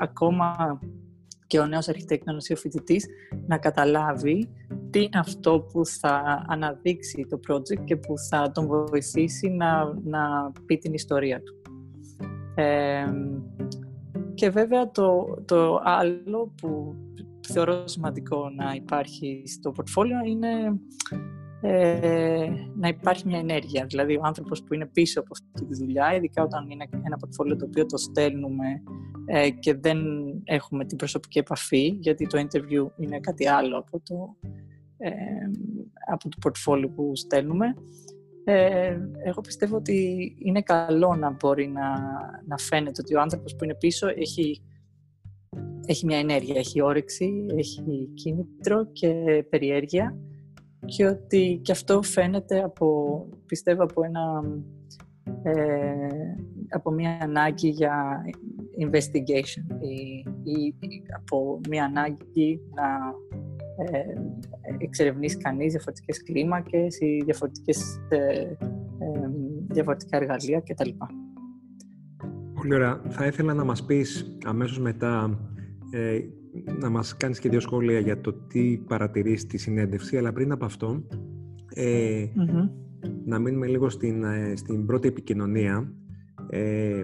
ακόμα 0.01 0.79
και 1.47 1.59
ο 1.59 1.65
νέος 1.65 1.87
αρχιτέκτονας 1.87 2.47
ή 2.49 2.53
ο 2.53 2.55
φοιτητής 2.55 3.07
να 3.47 3.57
καταλάβει 3.57 4.49
τι 4.89 4.99
είναι 4.99 5.19
αυτό 5.19 5.59
που 5.71 5.85
θα 5.85 6.45
αναδείξει 6.47 7.25
το 7.29 7.39
project 7.47 7.83
και 7.83 7.95
που 7.95 8.13
θα 8.29 8.51
τον 8.51 8.67
βοηθήσει 8.67 9.49
να, 9.49 9.93
να 10.03 10.51
πει 10.65 10.77
την 10.77 10.93
ιστορία 10.93 11.41
του. 11.41 11.53
και 14.33 14.49
βέβαια 14.49 14.91
το, 14.91 15.37
το 15.45 15.81
άλλο 15.83 16.53
που 16.61 16.95
θεωρώ 17.47 17.87
σημαντικό 17.87 18.49
να 18.49 18.73
υπάρχει 18.73 19.43
στο 19.45 19.71
πορτφόλιο 19.71 20.17
είναι 20.25 20.79
ε, 21.61 22.49
να 22.75 22.87
υπάρχει 22.87 23.27
μια 23.27 23.39
ενέργεια. 23.39 23.85
Δηλαδή 23.85 24.15
ο 24.15 24.21
άνθρωπος 24.23 24.63
που 24.63 24.73
είναι 24.73 24.85
πίσω 24.85 25.19
από 25.19 25.29
αυτή 25.31 25.65
τη 25.65 25.75
δουλειά, 25.75 26.15
ειδικά 26.15 26.43
όταν 26.43 26.69
είναι 26.69 26.87
ένα 26.91 27.17
πορτφόλιο 27.17 27.55
το 27.55 27.65
οποίο 27.65 27.85
το 27.85 27.97
στέλνουμε 27.97 28.65
ε, 29.25 29.49
και 29.49 29.73
δεν 29.73 29.99
έχουμε 30.43 30.85
την 30.85 30.97
προσωπική 30.97 31.39
επαφή, 31.39 31.97
γιατί 31.99 32.27
το 32.27 32.39
interview 32.39 32.91
είναι 32.97 33.19
κάτι 33.19 33.47
άλλο 33.47 33.77
από 33.77 34.01
το, 34.03 34.35
ε, 35.01 35.11
από 36.11 36.29
το 36.29 36.37
πορτφόλιο 36.41 36.89
που 36.89 37.11
στέλνουμε. 37.15 37.73
Ε, 38.43 38.97
εγώ 39.23 39.41
πιστεύω 39.41 39.75
ότι 39.75 40.35
είναι 40.39 40.61
καλό 40.61 41.15
να 41.15 41.31
μπορεί 41.31 41.67
να, 41.67 41.89
να 42.45 42.57
φαίνεται 42.57 43.01
ότι 43.01 43.15
ο 43.15 43.21
άνθρωπος 43.21 43.55
που 43.55 43.63
είναι 43.63 43.75
πίσω 43.75 44.07
έχει, 44.07 44.61
έχει 45.85 46.05
μια 46.05 46.17
ενέργεια, 46.17 46.59
έχει 46.59 46.81
όρεξη, 46.81 47.45
έχει 47.57 48.09
κίνητρο 48.13 48.85
και 48.91 49.45
περιέργεια 49.49 50.17
και 50.85 51.05
ότι 51.05 51.59
και 51.63 51.71
αυτό 51.71 52.01
φαίνεται 52.01 52.63
από, 52.63 53.27
πιστεύω, 53.45 53.83
από 53.83 54.03
ένα 54.03 54.43
ε, 55.43 56.07
από 56.69 56.91
μια 56.91 57.17
ανάγκη 57.21 57.69
για 57.69 58.21
investigation 58.85 59.81
ή, 59.81 60.17
ή 60.43 60.75
από 61.15 61.59
μια 61.69 61.85
ανάγκη 61.85 62.61
να 62.73 62.83
ε, 63.91 64.03
εξερευνήσει 64.77 65.37
κανείς 65.37 65.71
διαφορετικές 65.71 66.23
κλίμακες 66.23 66.99
ή 66.99 67.21
διαφορετικές, 67.25 67.99
ε, 68.09 68.17
ε, 68.17 68.57
διαφορετικά 69.67 70.17
εργαλεία 70.17 70.59
κτλ. 70.59 70.89
Πολύ 72.53 72.73
ωραία. 72.73 73.01
Θα 73.09 73.25
ήθελα 73.25 73.53
να 73.53 73.63
μας 73.63 73.85
πεις 73.85 74.37
αμέσως 74.45 74.79
μετά 74.79 75.39
ε, 75.91 76.19
να 76.79 76.89
μας 76.89 77.17
κάνεις 77.17 77.39
και 77.39 77.49
δύο 77.49 77.59
σχόλια 77.59 77.99
για 77.99 78.21
το 78.21 78.33
τι 78.33 78.77
παρατηρείς 78.87 79.41
στη 79.41 79.57
συνέντευξη, 79.57 80.17
αλλά 80.17 80.33
πριν 80.33 80.51
από 80.51 80.65
αυτό 80.65 81.03
ε, 81.73 82.25
να 83.25 83.39
μείνουμε 83.39 83.67
λίγο 83.67 83.89
στην, 83.89 84.23
ε, 84.23 84.53
στην 84.55 84.85
πρώτη 84.85 85.07
επικοινωνία. 85.07 85.93
Ε, 86.49 87.01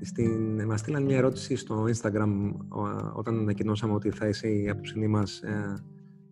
στην, 0.00 0.64
μας 0.64 0.80
στείλαν 0.80 1.04
μια 1.04 1.16
ερώτηση 1.16 1.56
στο 1.56 1.84
Instagram 1.84 2.52
όταν 3.14 3.38
ανακοινώσαμε 3.38 3.94
ότι 3.94 4.10
θα 4.10 4.28
είσαι 4.28 4.48
η 4.48 4.68
απόψηνή 4.68 5.06
μας 5.06 5.42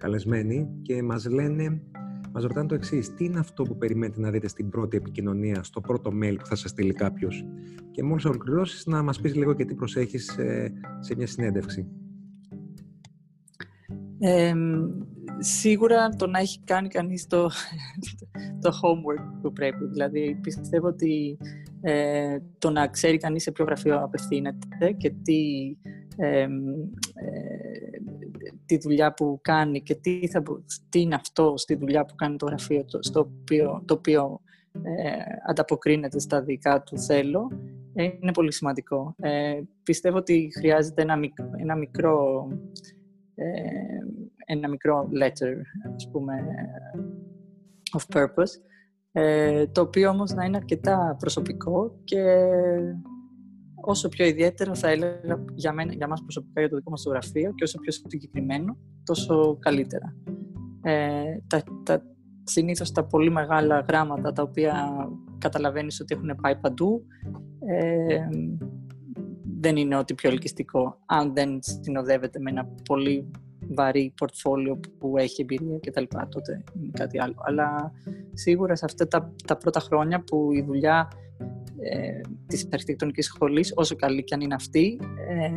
ε, 0.03 0.07
καλεσμένη 0.07 0.69
και 0.83 1.03
μας 1.03 1.27
λένε, 1.27 1.81
μας 2.33 2.43
ρωτάνε 2.43 2.67
το 2.67 2.75
εξής: 2.75 3.15
τι 3.15 3.25
είναι 3.25 3.39
αυτό 3.39 3.63
που 3.63 3.77
περιμένετε 3.77 4.21
να 4.21 4.31
δείτε 4.31 4.49
στην 4.49 4.69
πρώτη 4.69 4.97
επικοινωνία, 4.97 5.63
στο 5.63 5.81
πρώτο 5.81 6.11
mail 6.23 6.35
που 6.39 6.47
θα 6.47 6.55
σας 6.55 6.71
στείλει 6.71 6.93
κάποιος; 6.93 7.45
Και 7.91 8.03
μόλις 8.03 8.25
ολοκληρώσεις 8.25 8.87
να 8.87 9.03
μας 9.03 9.21
πεις 9.21 9.35
λίγο 9.35 9.53
και 9.55 9.65
τι 9.65 9.75
προσέχεις 9.75 10.39
ε, 10.39 10.73
σε 11.01 11.15
μια 11.17 11.27
συνέντευξη. 11.27 11.87
Ε, 14.19 14.55
σίγουρα 15.39 16.09
το 16.09 16.27
να 16.27 16.39
έχει 16.39 16.61
κάνει 16.65 16.89
κανείς 16.89 17.27
το, 17.27 17.51
το 18.61 18.71
homework 18.71 19.39
που 19.43 19.53
πρέπει. 19.53 19.85
Δηλαδή, 19.85 20.39
πιστεύω 20.43 20.87
ότι 20.87 21.39
ε, 21.81 22.39
το 22.59 22.71
να 22.71 22.89
ξέρει 22.89 23.17
κανείς 23.17 23.43
σε 23.43 23.53
ποιο 23.53 23.65
γραφείο 23.65 24.03
απευθύνεται 24.03 24.93
και 24.97 25.11
τι, 25.23 25.77
ε, 26.17 26.47
τη 28.67 28.79
δουλειά 28.79 29.15
που 29.15 29.39
κάνει 29.43 29.83
και 29.83 29.95
τι, 29.95 30.29
θα, 30.29 30.43
τι 30.89 31.01
είναι 31.01 31.15
αυτό 31.15 31.55
στη 31.57 31.75
δουλειά 31.75 32.05
που 32.05 32.15
κάνει 32.15 32.37
το 32.37 32.47
γραφείο 32.47 32.85
το, 32.85 33.03
στο 33.03 33.21
οποίο, 33.21 33.83
το 33.85 33.95
οποίο 33.95 34.41
ε, 34.73 35.11
ανταποκρίνεται 35.49 36.19
στα 36.19 36.43
δικά 36.43 36.83
του 36.83 36.99
θέλω, 36.99 37.51
είναι 37.95 38.33
πολύ 38.33 38.53
σημαντικό. 38.53 39.15
πιστεύω 39.83 40.17
ότι 40.17 40.53
χρειάζεται 40.59 41.03
ένα, 41.03 41.19
ένα 41.57 41.77
μικρό 41.77 42.49
ένα 44.47 44.69
μικρό 44.69 45.09
letter, 45.21 45.55
ας 45.95 46.09
πούμε, 46.11 46.35
of 47.99 48.17
purpose, 48.17 48.61
ε, 49.13 49.67
το 49.67 49.81
οποίο 49.81 50.11
όμως 50.11 50.33
να 50.33 50.45
είναι 50.45 50.57
αρκετά 50.57 51.17
προσωπικό 51.19 52.01
και 52.05 52.23
όσο 53.85 54.09
πιο 54.09 54.27
ιδιαίτερο 54.27 54.75
θα 54.75 54.89
έλεγα 54.89 55.45
για, 55.55 55.73
μένα, 55.73 55.93
για 55.93 56.09
μας 56.09 56.23
προσωπικά 56.23 56.61
για 56.61 56.69
το 56.69 56.77
δικό 56.77 56.91
μας 56.91 57.03
το 57.03 57.11
γραφείο 57.11 57.53
και 57.55 57.65
όσο 57.65 57.79
πιο 57.79 57.93
συγκεκριμένο, 57.93 58.77
τόσο 59.05 59.57
καλύτερα. 59.61 60.17
Ε, 60.83 61.23
τα, 61.47 61.63
τα, 61.83 62.03
συνήθως 62.45 62.93
τα 62.93 63.05
πολύ 63.05 63.31
μεγάλα 63.31 63.85
γράμματα 63.89 64.33
τα 64.33 64.43
οποία 64.43 64.93
καταλαβαίνεις 65.39 66.01
ότι 66.01 66.15
έχουν 66.15 66.39
πάει 66.41 66.57
παντού 66.57 67.07
ε, 67.67 68.19
δεν 69.61 69.77
είναι 69.77 69.97
ό,τι 69.97 70.15
πιο 70.15 70.31
ελκυστικό 70.31 70.99
αν 71.07 71.35
δεν 71.35 71.59
συνοδεύεται 71.63 72.39
με 72.41 72.51
ένα 72.51 72.69
πολύ 72.89 73.31
βαρύ 73.75 74.13
πορτφόλιο 74.17 74.81
που 74.99 75.19
έχει 75.19 75.43
εμπειρία 75.43 75.79
κτλ. 75.79 76.05
Τότε 76.29 76.65
είναι 76.77 76.91
κάτι 76.93 77.21
άλλο. 77.21 77.35
Αλλά 77.39 77.93
σίγουρα 78.33 78.77
σε 78.77 78.85
αυτά 78.85 79.09
τα, 79.09 79.35
τα 79.47 79.57
πρώτα 79.57 79.81
χρόνια 79.81 80.25
που 80.25 80.53
η 80.53 80.63
δουλειά 80.63 81.09
ε, 81.83 82.21
της 82.47 82.69
αρχιτεκτονικής 82.73 83.27
σχολής, 83.27 83.73
όσο 83.77 83.97
καλή 83.97 84.25
και 84.25 84.35
αν 84.35 84.41
είναι 84.41 84.55
αυτή, 84.55 84.99
ε, 85.29 85.45
ε 85.45 85.51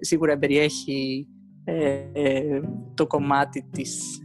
σίγουρα 0.00 0.38
περιέχει 0.38 1.28
ε, 1.64 2.02
ε, 2.12 2.60
το 2.94 3.06
κομμάτι 3.06 3.68
της, 3.70 4.20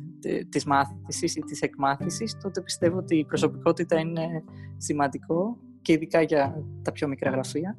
της 0.49 0.65
μάθησης 0.65 1.35
ή 1.35 1.39
της 1.39 1.61
εκμάθησης, 1.61 2.37
τότε 2.43 2.61
πιστεύω 2.61 2.97
ότι 2.97 3.17
η 3.17 3.25
προσωπικότητα 3.25 3.99
είναι 3.99 4.43
σημαντικό 4.77 5.57
και 5.81 5.93
ειδικά 5.93 6.21
για 6.21 6.63
τα 6.81 6.91
πιο 6.91 7.07
μικρά 7.07 7.31
γραφεία. 7.31 7.77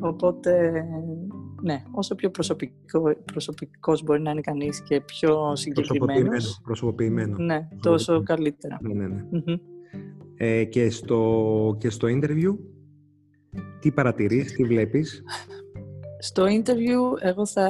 Οπότε 0.00 0.72
ναι, 1.62 1.82
όσο 1.90 2.14
πιο 2.14 2.30
προσωπικό, 2.30 3.02
προσωπικός 3.24 4.02
μπορεί 4.02 4.20
να 4.22 4.30
είναι 4.30 4.40
κανείς 4.40 4.82
και 4.82 5.00
πιο 5.00 5.56
συγκεκριμένος. 5.56 6.60
Προσωποποιημένος. 6.62 7.38
Ναι, 7.38 7.68
τόσο 7.82 8.22
καλύτερα. 8.22 8.78
Ναι, 8.80 8.94
ναι, 8.94 9.06
ναι. 9.06 9.22
Ε, 10.36 10.64
και, 10.64 10.90
στο, 10.90 11.76
και 11.80 11.90
στο 11.90 12.08
interview, 12.10 12.56
τι 13.80 13.92
παρατηρείς, 13.92 14.52
τι 14.52 14.64
βλέπεις; 14.64 15.22
Στο 16.18 16.44
interview, 16.44 17.20
εγώ 17.20 17.46
θα 17.46 17.68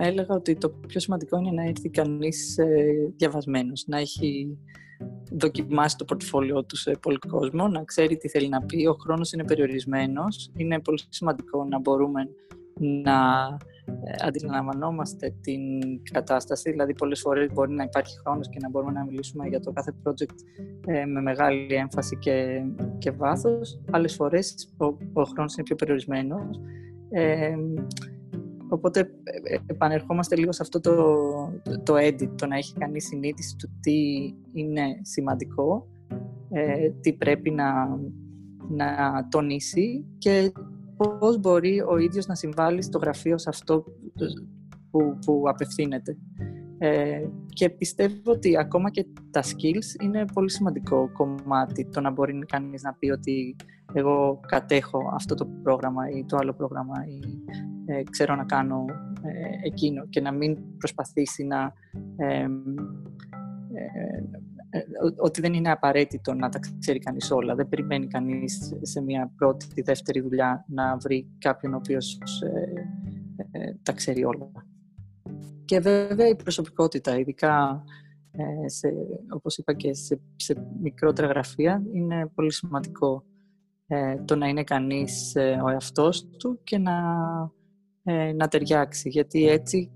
έλεγα 0.00 0.34
ότι 0.34 0.56
το 0.56 0.68
πιο 0.68 1.00
σημαντικό 1.00 1.38
είναι 1.38 1.50
να 1.50 1.62
έρθει 1.62 1.88
κανείς 1.88 2.58
ε, 2.58 3.12
διαβασμένος, 3.16 3.84
να 3.86 3.98
έχει 3.98 4.58
δοκιμάσει 5.30 5.96
το 5.96 6.04
πορτφόλιό 6.04 6.64
του 6.64 6.76
σε 6.76 6.90
πολύ 7.02 7.18
κόσμο, 7.18 7.68
να 7.68 7.84
ξέρει 7.84 8.16
τι 8.16 8.28
θέλει 8.28 8.48
να 8.48 8.62
πει. 8.62 8.86
Ο 8.86 8.96
χρόνος 9.00 9.32
είναι 9.32 9.44
περιορισμένος. 9.44 10.50
Είναι 10.56 10.80
πολύ 10.80 11.00
σημαντικό 11.08 11.64
να 11.64 11.78
μπορούμε 11.78 12.28
να 12.80 13.18
ε, 13.79 13.79
αντιλαμβανόμαστε 14.24 15.34
την 15.40 15.60
κατάσταση, 16.12 16.70
δηλαδή 16.70 16.94
πολλές 16.94 17.20
φορές 17.20 17.52
μπορεί 17.52 17.72
να 17.72 17.82
υπάρχει 17.82 18.18
χρόνος 18.18 18.48
και 18.48 18.58
να 18.62 18.70
μπορούμε 18.70 18.92
να 18.92 19.04
μιλήσουμε 19.04 19.48
για 19.48 19.60
το 19.60 19.72
κάθε 19.72 19.94
project 20.02 20.34
ε, 20.86 21.04
με 21.04 21.20
μεγάλη 21.20 21.74
έμφαση 21.74 22.16
και, 22.16 22.62
και 22.98 23.10
βάθος. 23.10 23.80
Άλλες 23.90 24.14
φορές 24.14 24.74
ο, 24.76 24.84
ο 25.12 25.22
χρόνος 25.22 25.54
είναι 25.54 25.62
πιο 25.62 25.76
περιορισμένος. 25.76 26.60
Ε, 27.10 27.56
οπότε 28.68 29.00
ε, 29.00 29.56
επανερχόμαστε 29.66 30.36
λίγο 30.36 30.52
σε 30.52 30.62
αυτό 30.62 30.80
το, 30.80 30.94
το, 31.82 31.94
edit, 31.96 32.30
το 32.36 32.46
να 32.46 32.56
έχει 32.56 32.74
κανείς 32.74 33.06
συνείδηση 33.06 33.56
του 33.56 33.70
τι 33.80 33.98
είναι 34.52 34.82
σημαντικό, 35.02 35.88
τι 37.00 37.12
πρέπει 37.12 37.50
να, 37.50 37.98
να 38.68 38.86
τονίσει 39.28 40.04
και 40.18 40.52
πώς 41.04 41.38
μπορεί 41.38 41.80
ο 41.88 41.96
ίδιος 41.96 42.26
να 42.26 42.34
συμβάλλει 42.34 42.82
στο 42.82 42.98
γραφείο 42.98 43.38
σε 43.38 43.48
αυτό 43.48 43.84
που, 44.90 45.18
που 45.24 45.42
απευθύνεται. 45.46 46.16
Ε, 46.78 47.28
και 47.48 47.70
πιστεύω 47.70 48.32
ότι 48.32 48.58
ακόμα 48.58 48.90
και 48.90 49.06
τα 49.30 49.42
skills 49.42 50.02
είναι 50.02 50.24
πολύ 50.32 50.50
σημαντικό 50.50 51.10
κομμάτι 51.12 51.88
το 51.92 52.00
να 52.00 52.10
μπορεί 52.10 52.38
κανείς 52.38 52.82
να 52.82 52.94
πει 52.94 53.10
ότι 53.10 53.56
εγώ 53.92 54.40
κατέχω 54.46 55.10
αυτό 55.14 55.34
το 55.34 55.46
πρόγραμμα 55.62 56.10
ή 56.10 56.24
το 56.24 56.36
άλλο 56.36 56.52
πρόγραμμα 56.52 56.94
ή 57.06 57.20
ε, 57.86 58.02
ξέρω 58.10 58.34
να 58.34 58.44
κάνω 58.44 58.84
ε, 59.22 59.66
εκείνο 59.66 60.06
και 60.06 60.20
να 60.20 60.32
μην 60.32 60.58
προσπαθήσει 60.78 61.44
να 61.44 61.72
ε, 62.16 62.46
ε, 63.72 64.22
ότι 65.16 65.40
δεν 65.40 65.54
είναι 65.54 65.70
απαραίτητο 65.70 66.34
να 66.34 66.48
τα 66.48 66.60
ξέρει 66.78 66.98
κανείς 66.98 67.30
όλα. 67.30 67.54
Δεν 67.54 67.68
περιμένει 67.68 68.06
κανείς 68.06 68.72
σε 68.82 69.02
μια 69.02 69.32
πρώτη 69.36 69.66
ή 69.74 69.82
δεύτερη 69.82 70.20
δουλειά 70.20 70.64
να 70.68 70.96
βρει 70.96 71.26
κάποιον 71.38 71.74
ο 71.74 71.76
οποίος 71.76 72.18
ε, 72.42 72.88
ε, 73.50 73.74
τα 73.82 73.92
ξέρει 73.92 74.24
όλα. 74.24 74.50
Και 75.64 75.80
βέβαια 75.80 76.28
η 76.28 76.36
προσωπικότητα, 76.36 77.18
ειδικά 77.18 77.84
ε, 78.30 78.68
σε, 78.68 78.88
όπως 79.28 79.58
είπα 79.58 79.72
και 79.72 79.94
σε, 79.94 80.20
σε 80.36 80.66
μικρότερα 80.82 81.28
γραφεία, 81.28 81.82
είναι 81.92 82.30
πολύ 82.34 82.52
σημαντικό 82.52 83.24
το 84.24 84.36
να 84.36 84.48
είναι 84.48 84.64
κανείς 84.64 85.36
ο 85.64 85.68
εαυτός 85.68 86.28
του 86.28 86.60
και 86.64 86.78
να, 86.78 86.94
να 88.34 88.48
ταιριάξει. 88.48 89.08
Γιατί 89.08 89.48
έτσι 89.48 89.90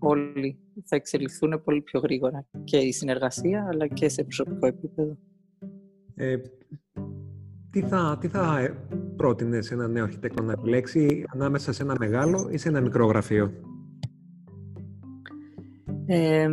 όλοι 0.00 0.58
θα 0.84 0.96
εξελιχθούν 0.96 1.62
πολύ 1.64 1.80
πιο 1.80 2.00
γρήγορα 2.00 2.46
και 2.64 2.76
η 2.76 2.92
συνεργασία 2.92 3.68
αλλά 3.72 3.86
και 3.86 4.08
σε 4.08 4.22
προσωπικό 4.22 4.66
επίπεδο. 4.66 5.18
Ε, 6.14 6.36
τι 7.70 7.80
θα, 7.80 8.18
τι 8.20 8.28
θα 8.28 8.58
ε, 8.58 8.74
πρότεινες 9.16 9.66
σε 9.66 9.74
ένα 9.74 9.88
νέο 9.88 10.04
αρχιτέκτο 10.04 10.42
να 10.42 10.52
επιλέξει 10.52 11.24
ανάμεσα 11.32 11.72
σε 11.72 11.82
ένα 11.82 11.94
μεγάλο 11.98 12.48
ή 12.50 12.56
σε 12.56 12.68
ένα 12.68 12.80
μικρό 12.80 13.06
γραφείο; 13.06 13.52
Ε, 16.06 16.48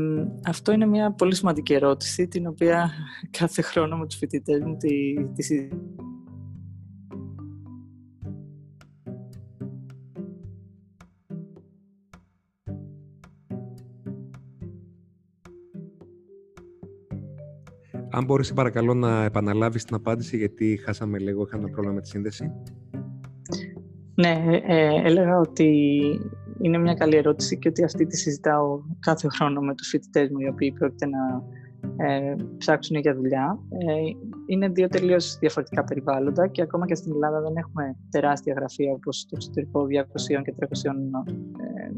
αυτό 0.46 0.72
είναι 0.72 0.86
μια 0.86 1.12
πολύ 1.12 1.36
σημαντική 1.36 1.74
ερώτηση 1.74 2.28
την 2.28 2.48
οποία 2.48 2.92
κάθε 3.40 3.62
χρόνο 3.62 3.98
με 3.98 4.06
τους 4.06 4.18
φοιτητές 4.18 4.64
μου 4.64 4.78
τη, 4.78 5.14
τη 5.34 5.68
Αν 18.16 18.26
μπορείς 18.26 18.54
παρακαλώ 18.54 18.94
να 18.94 19.24
επαναλάβεις 19.24 19.84
την 19.84 19.96
απάντηση 19.96 20.38
γιατί 20.38 20.80
χάσαμε 20.86 21.20
λίγο, 21.20 21.44
είχαμε 21.44 21.70
πρόβλημα 21.70 21.94
με 21.94 22.02
τη 22.02 22.08
σύνδεση. 22.08 22.52
Ναι, 24.16 24.44
ε, 24.66 25.02
έλεγα 25.04 25.40
ότι 25.40 25.70
είναι 26.62 26.78
μια 26.78 26.94
καλή 26.94 27.16
ερώτηση 27.16 27.60
και 27.60 27.68
ότι 27.68 27.84
αυτή 27.84 28.06
τη 28.06 28.18
συζητάω 28.18 28.80
κάθε 29.00 29.28
χρόνο 29.28 29.62
με 29.62 29.76
τους 29.76 29.88
φοιτητές 29.88 30.30
μου 30.30 30.40
οι 30.40 30.48
οποίοι 30.48 30.72
πρόκειται 30.72 31.06
να 31.06 31.44
ε, 32.06 32.36
ψάξουν 32.58 32.98
για 33.00 33.16
δουλειά. 33.16 33.60
Ε, 33.70 33.94
είναι 34.46 34.70
δύο 34.70 34.88
τελείως 34.88 35.38
διαφορετικά 35.40 35.84
περιβάλλοντα 35.84 36.48
και 36.48 36.62
ακόμα 36.62 36.86
και 36.86 36.96
στην 36.96 37.12
Ελλάδα 37.12 37.42
δεν 37.42 37.56
έχουμε 37.56 37.96
τεράστια 38.10 38.54
γραφεία 38.58 38.92
όπως 38.92 39.26
το 39.26 39.36
εξωτερικό 39.36 39.82
200 39.82 40.42
και 40.44 40.54
300 40.60 40.66
ε, 40.66 41.92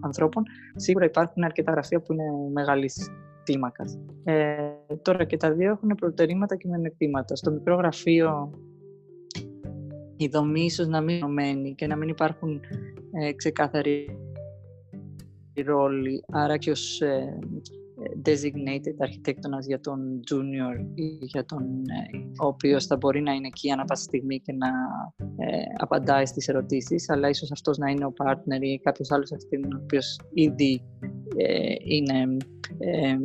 ανθρώπων. 0.00 0.42
Σίγουρα 0.76 1.04
υπάρχουν 1.04 1.44
αρκετά 1.44 1.72
γραφεία 1.72 2.00
που 2.00 2.12
είναι 2.12 2.24
μεγάλης 2.52 3.10
κλίμακα. 3.44 3.84
Ε, 4.24 4.56
τώρα 5.02 5.24
και 5.24 5.36
τα 5.36 5.52
δύο 5.52 5.70
έχουν 5.70 5.88
προτερήματα 5.88 6.56
και 6.56 6.68
μειονεκτήματα. 6.68 7.36
Στο 7.36 7.50
μικρό 7.50 7.74
γραφείο 7.74 8.50
η 10.16 10.28
δομή 10.28 10.64
ίσως 10.64 10.86
να 10.86 11.00
μην 11.00 11.38
είναι 11.38 11.70
και 11.70 11.86
να 11.86 11.96
μην 11.96 12.08
υπάρχουν 12.08 12.60
ε, 13.12 13.32
ξεκάθαροι 13.32 14.18
ρόλοι. 15.64 16.24
Άρα 16.28 16.56
και 16.56 16.70
ως 16.70 17.00
ε, 17.00 17.38
designated 18.24 18.96
αρχιτέκτονας 18.98 19.66
για 19.66 19.80
τον 19.80 20.20
junior 20.30 20.86
ή 20.94 21.18
για 21.20 21.44
τον 21.44 21.62
ε, 21.62 22.18
ο 22.42 22.46
οποίος 22.46 22.86
θα 22.86 22.96
μπορεί 22.96 23.20
να 23.20 23.32
είναι 23.32 23.46
εκεί 23.46 23.70
ανά 23.70 23.84
πάσα 23.84 24.02
στιγμή 24.02 24.40
και 24.40 24.52
να 24.52 24.68
ε, 25.44 25.62
απαντάει 25.78 26.26
στις 26.26 26.48
ερωτήσεις 26.48 27.10
αλλά 27.10 27.28
ίσως 27.28 27.52
αυτός 27.52 27.78
να 27.78 27.90
είναι 27.90 28.04
ο 28.04 28.12
partner 28.24 28.60
ή 28.60 28.78
κάποιος 28.78 29.10
άλλος 29.10 29.32
αυτή 29.32 29.56
ο 29.56 29.80
οποίος 29.82 30.20
ήδη 30.32 30.82
ε, 31.36 31.74
είναι, 31.84 32.36
ε, 32.78 33.16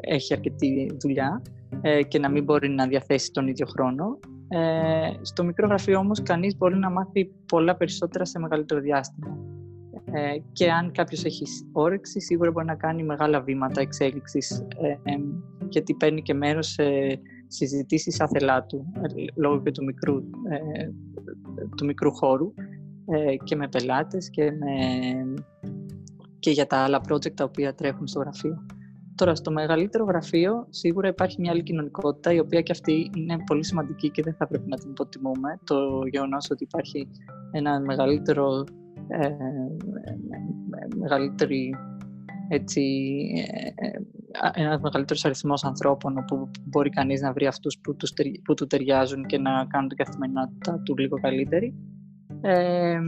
έχει 0.00 0.32
αρκετή 0.32 0.96
δουλειά 1.00 1.42
ε, 1.80 2.02
και 2.02 2.18
να 2.18 2.28
μην 2.28 2.44
μπορεί 2.44 2.68
να 2.68 2.86
διαθέσει 2.86 3.32
τον 3.32 3.48
ίδιο 3.48 3.66
χρόνο. 3.66 4.18
Ε, 4.48 5.10
στο 5.22 5.44
μικρό 5.44 5.66
γραφείο 5.66 5.98
όμως 5.98 6.22
κανείς 6.22 6.56
μπορεί 6.56 6.76
να 6.76 6.90
μάθει 6.90 7.30
πολλά 7.46 7.76
περισσότερα 7.76 8.24
σε 8.24 8.38
μεγαλύτερο 8.38 8.80
διάστημα. 8.80 9.38
Ε, 10.12 10.38
και 10.52 10.70
αν 10.70 10.92
κάποιος 10.92 11.24
έχει 11.24 11.44
όρεξη, 11.72 12.20
σίγουρα 12.20 12.50
μπορεί 12.50 12.66
να 12.66 12.74
κάνει 12.74 13.02
μεγάλα 13.02 13.40
βήματα 13.40 13.80
εξέλιξης 13.80 14.66
ε, 15.02 15.14
γιατί 15.68 15.94
παίρνει 15.94 16.22
και 16.22 16.34
μέρος 16.34 16.66
σε 16.66 16.84
συζητήσεις 17.46 18.20
άθελά 18.20 18.64
του, 18.64 18.92
λόγω 19.34 19.62
και 19.62 19.70
του 19.70 19.84
μικρού, 19.84 20.16
ε, 20.48 20.88
του 21.76 21.84
μικρού 21.84 22.14
χώρου 22.14 22.54
και 23.44 23.56
με 23.56 23.68
πελάτες 23.68 24.30
και, 24.30 24.42
με, 24.50 24.74
και 26.38 26.50
για 26.50 26.66
τα 26.66 26.76
άλλα 26.76 27.00
project 27.08 27.34
τα 27.34 27.44
οποία 27.44 27.74
τρέχουν 27.74 28.06
στο 28.06 28.20
γραφείο. 28.20 28.66
Τώρα, 29.18 29.34
στο 29.34 29.50
μεγαλύτερο 29.50 30.04
γραφείο, 30.04 30.66
σίγουρα 30.70 31.08
υπάρχει 31.08 31.40
μια 31.40 31.50
άλλη 31.50 31.62
κοινωνικότητα, 31.62 32.32
η 32.32 32.38
οποία 32.38 32.60
και 32.60 32.72
αυτή 32.72 33.10
είναι 33.16 33.36
πολύ 33.46 33.64
σημαντική 33.64 34.10
και 34.10 34.22
δεν 34.22 34.34
θα 34.34 34.46
πρέπει 34.46 34.68
να 34.68 34.76
την 34.76 34.90
υποτιμούμε. 34.90 35.58
Το 35.64 35.76
γεγονός 36.10 36.50
ότι 36.50 36.64
υπάρχει 36.64 37.08
ένα 37.52 37.80
μεγαλύτερο 37.80 38.64
ε, 39.08 39.28
μεγαλύτερη 40.96 41.74
έτσι, 42.48 42.82
ε, 43.34 43.86
ε, 43.86 44.62
ένας 44.62 44.80
μεγαλύτερος 44.80 45.24
αριθμός 45.24 45.64
ανθρώπων 45.64 46.18
όπου 46.18 46.50
μπορεί 46.64 46.90
κανείς 46.90 47.20
να 47.20 47.32
βρει 47.32 47.46
αυτούς 47.46 47.78
που, 47.78 47.96
τους, 47.96 48.12
που 48.44 48.54
του 48.54 48.66
ταιριάζουν 48.66 49.26
και 49.26 49.38
να 49.38 49.64
κάνουν 49.64 49.88
την 49.88 49.96
καθημερινότητα 49.96 50.80
του 50.84 50.96
λίγο 50.96 51.20
καλύτερη. 51.20 51.74
Ε, 52.40 52.98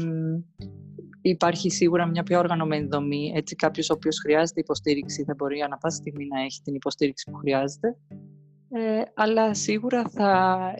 υπάρχει 1.21 1.71
σίγουρα 1.71 2.07
μια 2.07 2.23
πιο 2.23 2.39
οργανωμένη 2.39 2.87
δομή, 2.87 3.33
έτσι 3.35 3.55
κάποιος 3.55 3.91
ο 3.91 3.93
οποίος 3.93 4.19
χρειάζεται 4.19 4.61
υποστήριξη 4.61 5.25
θα 5.25 5.35
μπορεί 5.37 5.61
ανα 5.61 5.77
πάσα 5.77 5.97
στιγμή 5.97 6.27
να 6.27 6.41
έχει 6.41 6.61
την 6.63 6.75
υποστήριξη 6.75 7.31
που 7.31 7.37
χρειάζεται. 7.37 7.97
Ε, 8.73 9.03
αλλά 9.15 9.55
σίγουρα 9.55 10.09
θα 10.09 10.75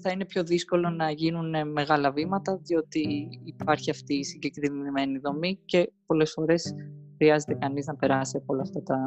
θα 0.00 0.10
είναι 0.10 0.24
πιο 0.24 0.44
δύσκολο 0.44 0.90
να 0.90 1.10
γίνουν 1.10 1.72
μεγάλα 1.72 2.10
βήματα 2.12 2.60
διότι 2.62 3.28
υπάρχει 3.44 3.90
αυτή 3.90 4.14
η 4.14 4.24
συγκεκριμένη 4.24 5.18
δομή 5.18 5.58
και 5.64 5.92
πολλές 6.06 6.32
φορές 6.32 6.74
χρειάζεται 7.16 7.54
κανείς 7.54 7.86
να 7.86 7.96
περάσει 7.96 8.36
από 8.36 8.52
όλα 8.52 8.62
αυτά 8.62 8.82
τα, 8.82 8.98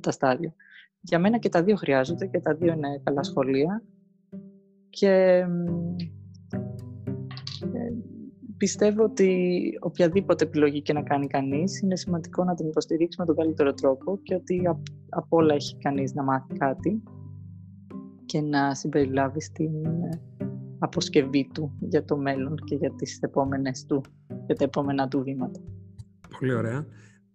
τα 0.00 0.10
στάδια. 0.10 0.54
Για 1.00 1.18
μένα 1.18 1.38
και 1.38 1.48
τα 1.48 1.62
δύο 1.62 1.76
χρειάζονται 1.76 2.26
και 2.26 2.40
τα 2.40 2.54
δύο 2.54 2.72
είναι 2.72 3.00
καλά 3.04 3.22
σχολεία 3.22 3.82
και 4.88 5.08
ε, 7.72 7.92
πιστεύω 8.62 9.02
ότι 9.04 9.60
οποιαδήποτε 9.80 10.44
επιλογή 10.44 10.82
και 10.82 10.92
να 10.92 11.02
κάνει 11.02 11.26
κανείς 11.26 11.80
είναι 11.80 11.96
σημαντικό 11.96 12.44
να 12.44 12.54
την 12.54 12.66
υποστηρίξει 12.66 13.20
με 13.20 13.26
τον 13.26 13.36
καλύτερο 13.36 13.72
τρόπο 13.72 14.18
και 14.22 14.34
ότι 14.34 14.62
από 15.08 15.36
όλα 15.36 15.54
έχει 15.54 15.76
κανείς 15.78 16.14
να 16.14 16.22
μάθει 16.22 16.54
κάτι 16.58 17.02
και 18.26 18.40
να 18.40 18.74
συμπεριλάβει 18.74 19.40
στην 19.40 19.84
ε, 19.84 20.08
αποσκευή 20.78 21.50
του 21.54 21.76
για 21.80 22.04
το 22.04 22.16
μέλλον 22.16 22.56
και 22.64 22.74
για 22.74 22.92
τις 22.94 23.18
επόμενες 23.20 23.84
του, 23.84 24.02
για 24.46 24.54
τα 24.54 24.64
επόμενα 24.64 25.08
του 25.08 25.22
βήματα. 25.22 25.60
Πολύ 26.38 26.54
ωραία. 26.54 26.86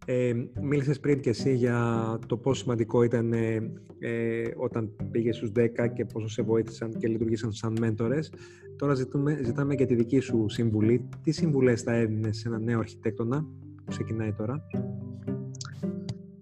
Ε, 0.10 0.34
μίλησες 0.62 1.00
πριν 1.00 1.20
και 1.20 1.30
εσύ 1.30 1.54
για 1.54 1.80
το 2.28 2.38
πόσο 2.38 2.62
σημαντικό 2.62 3.04
ήταν 3.04 3.34
ε, 3.34 3.72
ε 4.00 4.44
όταν 4.58 4.96
πήγες 5.12 5.36
στους 5.36 5.52
10 5.56 5.68
και 5.94 6.06
πόσο 6.06 6.28
σε 6.28 6.42
βοήθησαν 6.42 6.98
και 6.98 7.08
λειτουργήσαν 7.08 7.52
σαν 7.52 7.76
μέντορες. 7.80 8.32
Τώρα 8.78 8.94
ζητούμε, 8.94 9.40
ζητάμε 9.44 9.74
για 9.74 9.86
τη 9.86 9.96
δική 9.96 10.20
σου 10.20 10.46
συμβουλή. 10.50 11.10
Τι 11.24 11.32
συμβουλές 11.32 11.82
θα 11.82 11.94
έδινες 11.94 12.38
σε 12.38 12.48
ένα 12.48 12.60
νέο 12.60 12.80
αρχιτέκτονα 12.80 13.42
που 13.76 13.84
ξεκινάει 13.88 14.34
τώρα; 14.34 14.64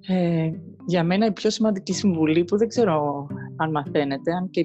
Ε, 0.08 0.52
για 0.86 1.04
μένα 1.04 1.26
η 1.26 1.32
πιο 1.32 1.50
σημαντική 1.50 1.94
συμβουλή 1.94 2.44
που 2.44 2.58
δεν 2.58 2.68
ξέρω 2.68 3.28
αν 3.56 3.72
μαθαίνετε, 3.72 4.32
αν 4.34 4.50
και 4.50 4.60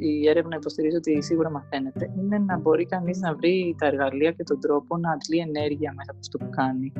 η 0.00 0.28
έρευνα 0.28 0.56
υποστηρίζει 0.56 0.96
ότι 0.96 1.22
σίγουρα 1.22 1.50
μαθαίνετε, 1.50 2.12
είναι 2.18 2.38
να 2.38 2.58
μπορεί 2.58 2.86
κανείς 2.86 3.18
να 3.20 3.34
βρει 3.34 3.74
τα 3.78 3.86
εργαλεία 3.86 4.30
και 4.30 4.42
τον 4.42 4.60
τρόπο 4.60 4.96
να 4.96 5.12
αντλεί 5.12 5.38
ενέργεια 5.38 5.94
μέσα 5.96 6.10
από 6.10 6.20
αυτό 6.20 6.38
που 6.38 6.48
κάνει. 6.50 6.92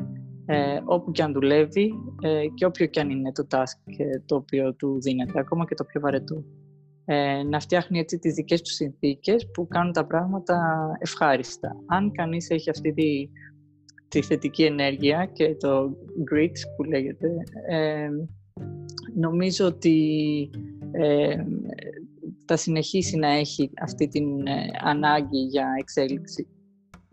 Ε, 0.45 0.79
όπου 0.85 1.11
και 1.11 1.23
αν 1.23 1.33
δουλεύει 1.33 1.93
ε, 2.21 2.45
και 2.53 2.65
όποιο 2.65 2.85
και 2.85 2.99
αν 2.99 3.09
είναι 3.09 3.31
το 3.31 3.47
task 3.51 3.93
ε, 3.97 4.19
το 4.25 4.35
οποίο 4.35 4.73
του 4.73 5.01
δίνεται, 5.01 5.39
ακόμα 5.39 5.65
και 5.65 5.75
το 5.75 5.83
πιο 5.83 6.01
βαρετό. 6.01 6.43
Ε, 7.05 7.43
να 7.43 7.59
φτιάχνει 7.59 7.99
έτσι 7.99 8.19
τις 8.19 8.33
δικές 8.33 8.61
του 8.61 8.71
συνθήκες 8.71 9.49
που 9.53 9.67
κάνουν 9.67 9.93
τα 9.93 10.05
πράγματα 10.05 10.57
ευχάριστα. 10.99 11.75
Αν 11.85 12.11
κανείς 12.11 12.49
έχει 12.49 12.69
αυτή 12.69 12.93
τη, 12.93 13.29
τη 14.07 14.21
θετική 14.21 14.63
ενέργεια 14.63 15.29
και 15.33 15.55
το 15.55 15.97
grit 16.31 16.53
που 16.75 16.83
λέγεται, 16.83 17.27
ε, 17.67 18.09
νομίζω 19.15 19.65
ότι 19.65 20.49
ε, 20.91 21.43
θα 22.45 22.57
συνεχίσει 22.57 23.17
να 23.17 23.27
έχει 23.27 23.69
αυτή 23.81 24.07
την 24.07 24.47
ε, 24.47 24.69
ανάγκη 24.83 25.39
για 25.39 25.67
εξέλιξη. 25.79 26.47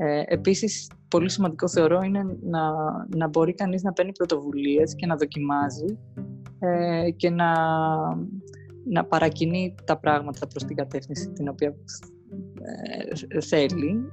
Ε, 0.02 0.22
επίσης, 0.26 0.90
πολύ 1.08 1.30
σημαντικό 1.30 1.68
θεωρώ 1.68 2.00
είναι 2.02 2.22
να, 2.42 2.72
να 3.16 3.28
μπορεί 3.28 3.54
κανείς 3.54 3.82
να 3.82 3.92
παίρνει 3.92 4.12
πρωτοβουλίες 4.12 4.94
και 4.94 5.06
να 5.06 5.16
δοκιμάζει 5.16 5.98
ε, 6.58 7.10
και 7.10 7.30
να, 7.30 7.54
να 8.84 9.04
παρακινεί 9.04 9.74
τα 9.84 9.98
πράγματα 9.98 10.46
προς 10.46 10.64
την 10.64 10.76
κατεύθυνση 10.76 11.30
την 11.30 11.48
οποία 11.48 11.74
ε, 13.28 13.40
θέλει 13.40 14.12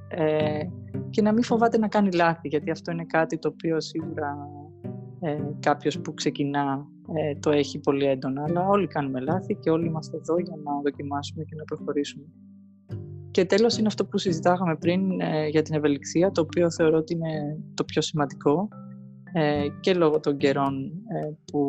και 1.10 1.22
να 1.22 1.32
μην 1.32 1.42
φοβάται 1.42 1.78
να 1.78 1.88
κάνει 1.88 2.12
λάθη, 2.12 2.48
γιατί 2.48 2.70
αυτό 2.70 2.90
είναι 2.92 3.04
κάτι 3.04 3.38
το 3.38 3.48
οποίο 3.48 3.80
σίγουρα 3.80 4.48
ε, 5.20 5.38
κάποιος 5.60 6.00
που 6.00 6.14
ξεκινά 6.14 6.86
ε, 7.14 7.34
το 7.34 7.50
έχει 7.50 7.78
πολύ 7.78 8.04
έντονα, 8.04 8.44
αλλά 8.48 8.68
όλοι 8.68 8.86
κάνουμε 8.86 9.20
λάθη 9.20 9.54
και 9.54 9.70
όλοι 9.70 9.86
είμαστε 9.86 10.16
εδώ 10.16 10.38
για 10.38 10.54
να 10.64 10.80
δοκιμάσουμε 10.80 11.44
και 11.44 11.54
να 11.54 11.64
προχωρήσουμε. 11.64 12.24
Και 13.38 13.44
τέλος 13.44 13.76
είναι 13.78 13.86
αυτό 13.86 14.04
που 14.04 14.18
συζητάγαμε 14.18 14.76
πριν 14.76 15.20
ε, 15.20 15.46
για 15.48 15.62
την 15.62 15.74
ευελιξία, 15.74 16.30
το 16.30 16.40
οποίο 16.40 16.70
θεωρώ 16.70 16.96
ότι 16.96 17.12
είναι 17.12 17.58
το 17.74 17.84
πιο 17.84 18.02
σημαντικό 18.02 18.68
ε, 19.32 19.66
και 19.80 19.94
λόγω 19.94 20.20
των 20.20 20.36
καιρών 20.36 20.84
ε, 20.84 21.32
που, 21.52 21.62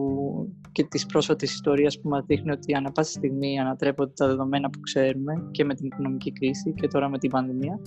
και 0.71 0.83
της 0.83 1.05
πρόσφατης 1.05 1.53
ιστορίας 1.53 1.99
που 1.99 2.09
μας 2.09 2.25
δείχνει 2.25 2.51
ότι 2.51 2.73
ανά 2.73 2.91
πάση 2.91 3.11
στιγμή 3.11 3.59
ανατρέπονται 3.59 4.11
τα 4.15 4.27
δεδομένα 4.27 4.69
που 4.69 4.79
ξέρουμε 4.79 5.33
και 5.51 5.63
με 5.63 5.75
την 5.75 5.85
οικονομική 5.85 6.31
κρίση 6.31 6.73
και 6.73 6.87
τώρα 6.87 7.09
με 7.09 7.17
την 7.17 7.29
πανδημία 7.29 7.79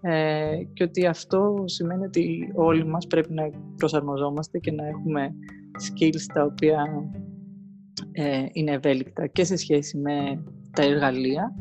ε, 0.00 0.56
και 0.72 0.84
ότι 0.84 1.06
αυτό 1.06 1.62
σημαίνει 1.64 2.04
ότι 2.04 2.52
όλοι 2.54 2.86
μας 2.86 3.06
πρέπει 3.06 3.32
να 3.32 3.50
προσαρμοζόμαστε 3.76 4.58
και 4.58 4.72
να 4.72 4.86
έχουμε 4.86 5.34
skills 5.78 6.32
τα 6.34 6.44
οποία 6.44 6.84
ε, 8.12 8.46
είναι 8.52 8.72
ευέλικτα 8.72 9.26
και 9.26 9.44
σε 9.44 9.56
σχέση 9.56 9.98
με 9.98 10.42
τα 10.72 10.82
εργαλεία 10.82 11.54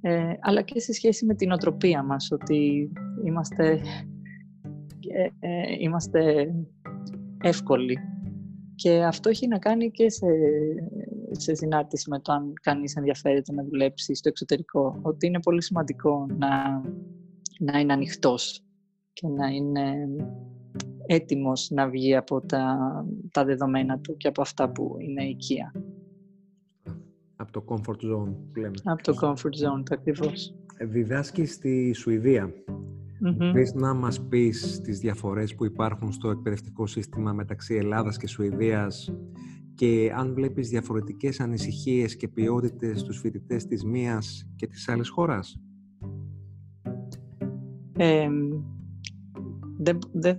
ε, 0.00 0.32
αλλά 0.40 0.62
και 0.62 0.80
σε 0.80 0.92
σχέση 0.92 1.24
με 1.24 1.34
την 1.34 1.52
οτροπία 1.52 2.02
μας 2.02 2.30
ότι 2.30 2.92
είμαστε, 3.24 3.80
ε, 5.08 5.28
ε, 5.38 5.76
είμαστε 5.78 6.52
εύκολοι 7.42 7.98
και 8.74 9.04
αυτό 9.04 9.28
έχει 9.28 9.48
να 9.48 9.58
κάνει 9.58 9.90
και 9.90 10.10
σε, 10.10 10.26
σε 11.30 11.54
συνάρτηση 11.54 12.10
με 12.10 12.20
το 12.20 12.32
αν 12.32 12.52
κανείς 12.62 12.96
ενδιαφέρεται 12.96 13.52
να 13.52 13.64
δουλέψει 13.64 14.14
στο 14.14 14.28
εξωτερικό 14.28 14.98
ότι 15.02 15.26
είναι 15.26 15.40
πολύ 15.40 15.62
σημαντικό 15.62 16.26
να 16.38 16.82
να 17.58 17.78
είναι 17.78 17.92
ανοιχτός 17.92 18.64
και 19.12 19.28
να 19.28 19.46
είναι 19.46 20.08
έτοιμος 21.06 21.70
να 21.70 21.88
βγει 21.88 22.16
από 22.16 22.40
τα, 22.40 22.76
τα 23.30 23.44
δεδομένα 23.44 23.98
του 23.98 24.16
και 24.16 24.28
από 24.28 24.42
αυτά 24.42 24.70
που 24.70 24.96
είναι 24.98 25.24
οικία. 25.24 25.72
Από 27.56 27.66
το 27.66 27.74
comfort 27.74 28.14
zone 28.14 28.34
που 28.52 28.60
λέμε. 28.60 28.74
Από 28.84 29.02
το 29.02 29.14
comfort 29.20 29.66
zone, 29.66 29.82
ακριβώς. 29.90 30.54
Ε, 30.76 30.84
διδάσκεις 30.84 31.52
στη 31.52 31.92
Σουηδία. 31.92 32.52
mm 33.24 33.72
να 33.74 33.94
μας 33.94 34.26
πεις 34.28 34.80
τις 34.80 34.98
διαφορές 34.98 35.54
που 35.54 35.64
υπάρχουν 35.64 36.12
στο 36.12 36.30
εκπαιδευτικό 36.30 36.86
σύστημα 36.86 37.32
μεταξύ 37.32 37.74
Ελλάδας 37.74 38.16
και 38.16 38.26
Σουηδίας 38.26 39.14
και 39.74 40.12
αν 40.16 40.34
βλέπεις 40.34 40.68
διαφορετικές 40.68 41.40
ανησυχίες 41.40 42.16
και 42.16 42.28
ποιότητες 42.28 43.00
στους 43.00 43.18
φοιτητές 43.18 43.66
της 43.66 43.84
μίας 43.84 44.48
και 44.56 44.66
της 44.66 44.88
άλλης 44.88 45.08
χώρας; 45.08 45.60
δεν, 49.78 49.98
δεν, 50.12 50.38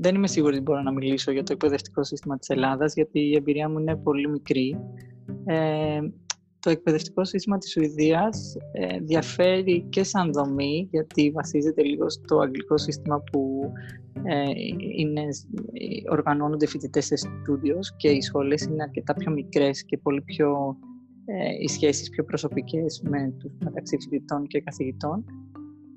δεν 0.00 0.14
είμαι 0.14 0.26
σίγουρη 0.26 0.54
ότι 0.54 0.62
μπορώ 0.62 0.82
να 0.82 0.92
μιλήσω 0.92 1.30
για 1.32 1.42
το 1.42 1.52
εκπαιδευτικό 1.52 2.04
σύστημα 2.04 2.38
της 2.38 2.48
Ελλάδας, 2.48 2.94
γιατί 2.94 3.20
η 3.20 3.34
εμπειρία 3.36 3.68
μου 3.68 3.78
είναι 3.78 3.96
πολύ 3.96 4.28
μικρή. 4.28 4.76
Ε, 5.44 6.00
το 6.64 6.70
εκπαιδευτικό 6.70 7.24
σύστημα 7.24 7.58
της 7.58 7.70
Σουηδίας 7.70 8.56
ε, 8.72 8.98
διαφέρει 9.00 9.86
και 9.88 10.04
σαν 10.04 10.32
δομή, 10.32 10.88
γιατί 10.90 11.30
βασίζεται 11.30 11.82
λίγο 11.82 12.10
στο 12.10 12.38
αγγλικό 12.38 12.78
σύστημα 12.78 13.22
που 13.32 13.72
ε, 14.22 14.50
είναι, 14.96 15.22
οργανώνονται 16.10 16.66
φοιτητές 16.66 17.06
σε 17.06 17.16
στούντιος 17.16 17.94
και 17.96 18.08
οι 18.08 18.20
σχολές 18.20 18.62
είναι 18.62 18.82
αρκετά 18.82 19.14
πιο 19.14 19.32
μικρές 19.32 19.84
και 19.84 19.98
πολύ 19.98 20.22
πιο 20.22 20.76
ε, 21.24 21.62
οι 21.62 21.68
σχέσεις 21.68 22.08
πιο 22.08 22.24
προσωπικές 22.24 23.02
με 23.04 23.34
τους 23.38 23.52
μεταξύ 23.64 23.96
φοιτητών 24.00 24.46
και 24.46 24.60
καθηγητών. 24.60 25.24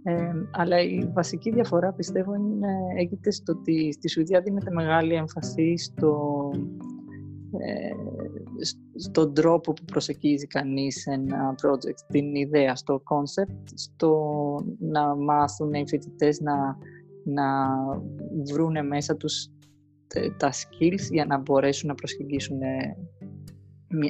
Ε, 0.04 0.32
αλλά 0.52 0.82
η 0.82 1.10
βασική 1.14 1.52
διαφορά 1.52 1.94
πιστεύω 1.94 2.36
είναι, 2.36 2.68
έγινε 2.98 3.32
στο 3.32 3.54
ότι 3.54 3.92
στη 3.92 4.10
Σουηδία 4.10 4.42
δίνεται 4.42 4.72
μεγάλη 4.72 5.14
έμφαση 5.14 5.78
στο, 5.78 6.52
ε, 7.58 7.92
στον 8.98 9.34
τρόπο 9.34 9.74
που 9.74 9.84
προσεγγίζει 9.86 10.48
κανείς 10.48 11.06
ένα 11.06 11.56
project, 11.64 12.00
την 12.08 12.36
ιδέα, 12.36 12.76
στο 12.76 13.02
concept, 13.04 13.64
στο 13.74 14.16
να 14.80 15.16
μάθουν 15.16 15.74
οι 15.74 15.88
φοιτητές 15.88 16.40
να, 16.40 16.78
να 17.24 17.68
βρούνε 18.52 18.82
μέσα 18.82 19.16
τους 19.16 19.50
τα 20.38 20.52
skills 20.52 21.12
για 21.12 21.26
να 21.26 21.38
μπορέσουν 21.38 21.88
να 21.88 21.96
προσεγγίσουν 21.96 22.60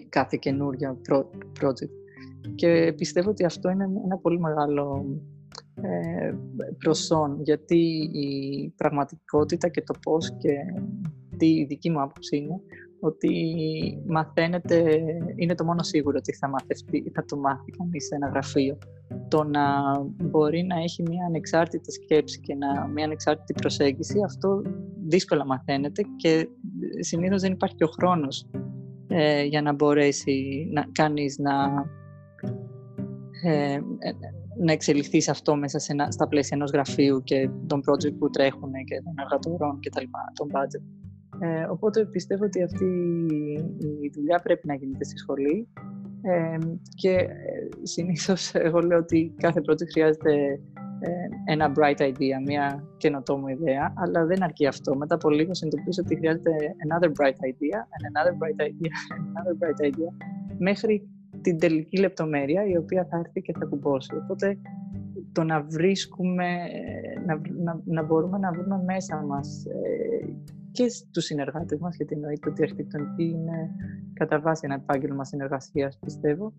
κάθε 0.09 0.37
καινούργια 0.41 0.97
project. 1.59 1.91
Και 2.55 2.93
πιστεύω 2.97 3.29
ότι 3.29 3.45
αυτό 3.45 3.69
είναι 3.69 3.83
ένα 4.05 4.17
πολύ 4.17 4.39
μεγάλο 4.39 5.05
ε, 5.81 6.33
προσόν, 6.77 7.41
γιατί 7.41 8.09
η 8.13 8.73
πραγματικότητα 8.77 9.69
και 9.69 9.81
το 9.81 9.93
πώς 10.01 10.37
και 10.37 10.53
τι 11.37 11.65
δική 11.65 11.89
μου 11.89 12.01
άποψη 12.01 12.37
είναι 12.37 12.61
ότι 12.99 13.31
μαθαίνετε, 14.07 15.01
είναι 15.35 15.55
το 15.55 15.63
μόνο 15.63 15.83
σίγουρο 15.83 16.15
ότι 16.17 16.33
θα, 16.33 16.49
μαθευτεί, 16.49 17.11
θα 17.13 17.25
το 17.25 17.37
μάθει 17.37 17.71
κανείς 17.77 18.05
σε 18.05 18.15
ένα 18.15 18.27
γραφείο. 18.27 18.77
Το 19.27 19.43
να 19.43 19.63
μπορεί 20.23 20.63
να 20.63 20.75
έχει 20.75 21.01
μια 21.01 21.25
ανεξάρτητη 21.25 21.91
σκέψη 21.91 22.39
και 22.39 22.55
να, 22.55 22.87
μια 22.87 23.05
ανεξάρτητη 23.05 23.53
προσέγγιση, 23.53 24.21
αυτό 24.25 24.61
δύσκολα 25.07 25.45
μαθαίνεται 25.45 26.01
και 26.15 26.47
συνήθως 26.99 27.41
δεν 27.41 27.51
υπάρχει 27.51 27.83
ο 27.83 27.87
χρόνος 27.87 28.49
ε, 29.07 29.43
για 29.43 29.61
να 29.61 29.73
μπορέσει 29.73 30.67
να, 30.71 30.85
κανείς 30.91 31.37
να, 31.37 31.53
ε, 33.43 33.79
να 34.59 34.71
εξελιχθεί 34.71 35.21
σε 35.21 35.31
αυτό 35.31 35.55
μέσα 35.55 35.79
σε 35.79 35.91
ένα, 35.91 36.11
στα 36.11 36.27
πλαίσια 36.27 36.57
ενός 36.57 36.71
γραφείου 36.71 37.23
και 37.23 37.49
των 37.67 37.81
project 37.89 38.13
που 38.17 38.29
τρέχουν 38.29 38.71
και 38.85 39.01
των 39.03 39.13
εργατορών 39.17 39.79
και 39.79 39.89
τα 39.89 40.01
λοιπά, 40.01 40.19
των 40.33 40.47
budget. 40.51 41.06
Ε, 41.39 41.63
οπότε 41.69 42.05
πιστεύω 42.05 42.45
ότι 42.45 42.63
αυτή 42.63 42.85
η 44.01 44.11
δουλειά 44.13 44.39
πρέπει 44.39 44.67
να 44.67 44.73
γίνεται 44.73 45.03
στη 45.03 45.17
σχολή 45.17 45.67
ε, 46.21 46.57
και 46.95 47.11
ε, 47.11 47.27
συνήθως 47.81 48.53
εγώ 48.53 48.79
λέω 48.79 48.97
ότι 48.97 49.33
κάθε 49.37 49.61
project 49.69 49.89
χρειάζεται 49.91 50.59
ε, 50.99 51.11
ένα 51.45 51.71
bright 51.75 52.01
idea, 52.01 52.37
μια 52.45 52.83
καινοτόμο 52.97 53.47
ιδέα, 53.47 53.93
αλλά 53.95 54.25
δεν 54.25 54.43
αρκεί 54.43 54.67
αυτό. 54.67 54.95
Μετά 54.95 55.15
από 55.15 55.29
λίγο 55.29 55.53
συνειδητοποιήσω 55.53 56.01
ότι 56.05 56.15
χρειάζεται 56.15 56.51
another 56.87 57.07
bright 57.07 57.39
idea, 57.51 57.77
and 57.93 58.03
another 58.11 58.33
bright 58.39 58.59
idea, 58.69 58.91
and 59.13 59.23
another 59.33 59.55
bright 59.59 59.79
idea, 59.89 60.11
μέχρι 60.57 61.07
την 61.41 61.59
τελική 61.59 61.97
λεπτομέρεια 61.97 62.65
η 62.65 62.77
οποία 62.77 63.07
θα 63.09 63.17
έρθει 63.17 63.41
και 63.41 63.53
θα 63.59 63.65
κουμπώσει. 63.65 64.15
Οπότε 64.15 64.57
το 65.31 65.43
να 65.43 65.61
βρίσκουμε, 65.61 66.45
να, 67.25 67.41
να, 67.63 67.81
να 67.85 68.03
μπορούμε 68.03 68.37
να 68.37 68.51
βρούμε 68.51 68.83
μέσα 68.85 69.25
μας 69.27 69.65
ε, 69.65 70.27
και 70.77 70.89
στους 70.89 71.25
συνεργάτες 71.25 71.79
μας, 71.79 71.95
γιατί 71.95 72.13
εννοείται 72.13 72.49
ότι 72.49 72.61
η 72.61 72.63
αρχιτεκτονική 72.63 73.23
είναι 73.23 73.75
κατά 74.13 74.39
βάση 74.39 74.61
ένα 74.65 74.73
επάγγελμα 74.73 75.23
συνεργασίας, 75.23 75.97
πιστεύω, 75.99 76.53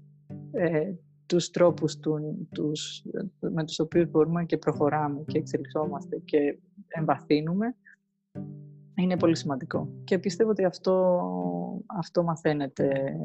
ε, 0.53 0.93
τους 1.27 1.51
τρόπους 1.51 1.97
του, 1.97 2.49
τους, 2.55 3.03
με 3.41 3.65
τους 3.65 3.79
οποίους 3.79 4.11
μπορούμε 4.11 4.45
και 4.45 4.57
προχωράμε 4.57 5.23
και 5.27 5.39
εξελισσόμαστε 5.39 6.19
και 6.25 6.59
εμβαθύνουμε, 6.89 7.77
είναι 8.95 9.17
πολύ 9.17 9.37
σημαντικό. 9.37 9.89
Και 10.05 10.19
πιστεύω 10.19 10.51
ότι 10.51 10.65
αυτό, 10.65 11.23
αυτό 11.87 12.23
μαθαίνεται 12.23 13.17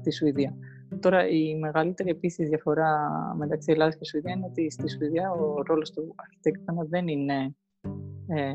στη 0.00 0.12
Σουηδία. 0.12 0.56
Τώρα 1.00 1.28
η 1.28 1.58
μεγαλύτερη 1.58 2.10
επίσης 2.10 2.48
διαφορά 2.48 3.10
μεταξύ 3.38 3.72
Ελλάδας 3.72 3.96
και 3.96 4.04
Σουηδίας 4.04 4.36
είναι 4.36 4.46
ότι 4.46 4.70
στη 4.70 4.88
Σουηδία 4.88 5.30
ο 5.30 5.62
ρόλος 5.62 5.90
του 5.90 6.14
αρχιτέκτονα 6.16 6.84
δεν 6.84 7.08
είναι 7.08 7.54
ε, 8.26 8.52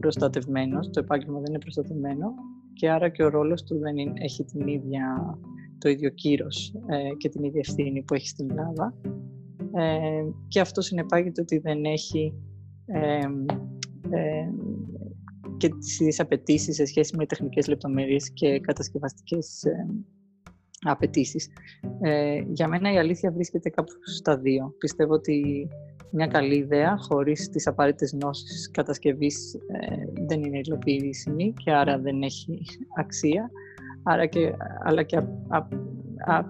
προστατευμένος, 0.00 0.90
το 0.90 1.00
επάγγελμα 1.00 1.38
δεν 1.38 1.48
είναι 1.48 1.58
προστατευμένο 1.58 2.34
και 2.72 2.90
άρα 2.90 3.08
και 3.08 3.22
ο 3.22 3.28
ρόλος 3.28 3.62
του 3.62 3.78
δεν 3.78 3.94
έχει 4.14 4.44
την 4.44 4.66
ίδια, 4.66 5.38
το 5.78 5.88
ίδιο 5.88 6.10
κύρος 6.10 6.74
ε, 6.86 7.14
και 7.16 7.28
την 7.28 7.44
ίδια 7.44 7.62
ευθύνη 7.66 8.02
που 8.02 8.14
έχει 8.14 8.28
στην 8.28 8.50
Ελλάδα. 8.50 8.94
Ε, 9.74 10.24
και 10.48 10.60
αυτό 10.60 10.80
συνεπάγεται 10.80 11.40
ότι 11.40 11.58
δεν 11.58 11.84
έχει 11.84 12.34
ε, 12.86 13.18
ε, 14.10 14.48
και 15.56 15.68
τις 15.68 16.00
ίδιες 16.00 16.20
απαιτήσεις 16.20 16.74
σε 16.74 16.84
σχέση 16.84 17.16
με 17.16 17.26
τεχνικές 17.26 17.66
λεπτομέρειες 17.68 18.32
και 18.32 18.60
κατασκευαστικές 18.60 19.62
ε, 19.62 19.86
απαιτήσεις. 20.80 21.48
Ε, 22.00 22.42
για 22.48 22.68
μένα 22.68 22.92
η 22.92 22.98
αλήθεια 22.98 23.32
βρίσκεται 23.32 23.68
κάπου 23.68 23.92
στα 24.16 24.38
δύο. 24.38 24.74
Πιστεύω 24.78 25.12
ότι 25.12 25.68
μια 26.10 26.26
καλή 26.26 26.56
ιδέα 26.56 26.96
χωρίς 26.98 27.48
τις 27.48 27.66
απαραίτητες 27.66 28.12
γνώσεις 28.12 28.70
κατασκευής 28.70 29.54
ε, 29.54 29.96
δεν 30.26 30.42
είναι 30.42 30.58
υλοποιήσιμη 30.58 31.52
και 31.64 31.72
άρα 31.72 31.98
δεν 31.98 32.22
έχει 32.22 32.58
αξία. 32.98 33.50
Άρα 34.02 34.26
και, 34.26 34.52
αλλά 34.84 35.02
και 35.02 35.16
α, 35.16 36.38
ε, 36.38 36.42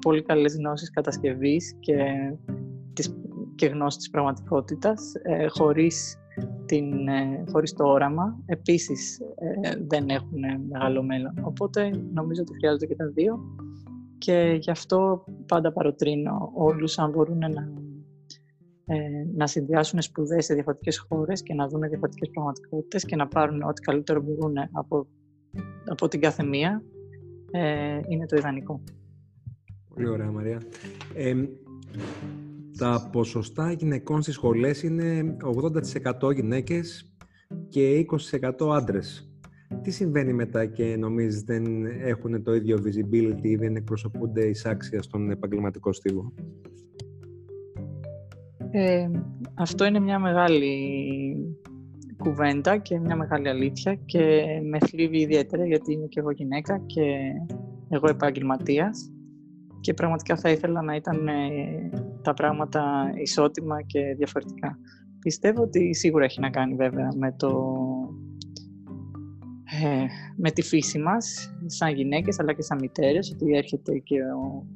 πολύ 0.00 0.22
καλές 0.22 0.56
γνώσεις 0.56 0.90
κατασκευής 0.90 1.76
και, 1.78 1.96
τις, 2.92 3.16
και 3.54 3.66
γνώση 3.66 3.98
της 3.98 4.10
πραγματικότητας 4.10 5.12
ε, 5.22 5.46
χωρίς, 5.46 6.16
την, 6.66 7.08
ε, 7.08 7.44
χωρίς 7.52 7.72
το 7.72 7.84
όραμα 7.84 8.38
επίσης 8.46 9.18
ε, 9.60 9.70
δεν 9.88 10.08
έχουν 10.08 10.38
μεγάλο 10.68 11.02
μέλλον. 11.02 11.34
Οπότε 11.42 11.90
νομίζω 12.12 12.42
ότι 12.42 12.54
χρειάζονται 12.54 12.86
και 12.86 12.94
τα 12.96 13.06
δύο 13.06 13.38
και 14.18 14.56
γι' 14.60 14.70
αυτό 14.70 15.24
πάντα 15.46 15.72
παροτρύνω 15.72 16.50
όλους 16.54 16.98
αν 16.98 17.10
μπορούν 17.10 17.38
να 17.38 17.46
ε, 17.46 17.89
να 19.34 19.46
συνδυάσουν 19.46 20.02
σπουδές 20.02 20.44
σε 20.44 20.54
διαφορετικές 20.54 20.98
χώρες 20.98 21.42
και 21.42 21.54
να 21.54 21.68
δουν 21.68 21.80
διαφορετικές 21.80 22.30
πραγματικότητες 22.30 23.04
και 23.04 23.16
να 23.16 23.28
πάρουν 23.28 23.62
ό,τι 23.62 23.80
καλύτερο 23.80 24.20
μπορούν 24.20 24.54
από, 24.72 25.06
από 25.86 26.08
την 26.08 26.20
κάθε 26.20 26.42
μία 26.42 26.82
ε, 27.50 28.00
είναι 28.08 28.26
το 28.26 28.36
ιδανικό. 28.36 28.80
Πολύ 29.94 30.08
ωραία 30.08 30.30
Μαρία. 30.30 30.62
Ε, 31.14 31.34
τα 32.78 33.08
ποσοστά 33.12 33.72
γυναικών 33.72 34.22
στις 34.22 34.34
σχολές 34.34 34.82
είναι 34.82 35.36
80% 36.22 36.34
γυναίκες 36.34 37.14
και 37.68 38.06
20% 38.30 38.50
άντρες. 38.72 39.30
Τι 39.82 39.90
συμβαίνει 39.90 40.32
μετά 40.32 40.66
και 40.66 40.96
νομίζεις 40.96 41.42
δεν 41.42 41.86
έχουν 41.86 42.42
το 42.42 42.54
ίδιο 42.54 42.82
visibility 42.84 43.42
ή 43.42 43.56
δεν 43.56 43.76
εκπροσωπούνται 43.76 44.44
εισάξια 44.44 45.02
στον 45.02 45.30
επαγγελματικό 45.30 45.92
στίβο; 45.92 46.32
Ε, 48.70 49.10
αυτό 49.54 49.84
είναι 49.84 50.00
μια 50.00 50.18
μεγάλη 50.18 50.74
κουβέντα 52.16 52.76
και 52.76 52.98
μια 52.98 53.16
μεγάλη 53.16 53.48
αλήθεια 53.48 53.94
και 53.94 54.44
με 54.70 54.78
θλίβει 54.78 55.20
ιδιαίτερα 55.20 55.66
γιατί 55.66 55.92
είμαι 55.92 56.06
και 56.06 56.20
εγώ 56.20 56.30
γυναίκα 56.30 56.78
και 56.86 57.02
εγώ 57.88 58.08
επαγγελματίας 58.08 59.12
και 59.80 59.94
πραγματικά 59.94 60.36
θα 60.36 60.50
ήθελα 60.50 60.82
να 60.82 60.94
ήταν 60.94 61.28
ε, 61.28 61.90
τα 62.22 62.34
πράγματα 62.34 63.12
ισότιμα 63.22 63.82
και 63.82 64.14
διαφορετικά. 64.16 64.78
Πιστεύω 65.18 65.62
ότι 65.62 65.94
σίγουρα 65.94 66.24
έχει 66.24 66.40
να 66.40 66.50
κάνει 66.50 66.74
βέβαια 66.74 67.08
με, 67.16 67.34
το, 67.36 67.72
ε, 69.82 70.04
με 70.36 70.50
τη 70.50 70.62
φύση 70.62 70.98
μας 70.98 71.54
σαν 71.66 71.94
γυναίκες 71.94 72.40
αλλά 72.40 72.52
και 72.52 72.62
σαν 72.62 72.78
μητέρες 72.80 73.32
ότι 73.32 73.56
έρχεται 73.56 73.98
και 73.98 74.16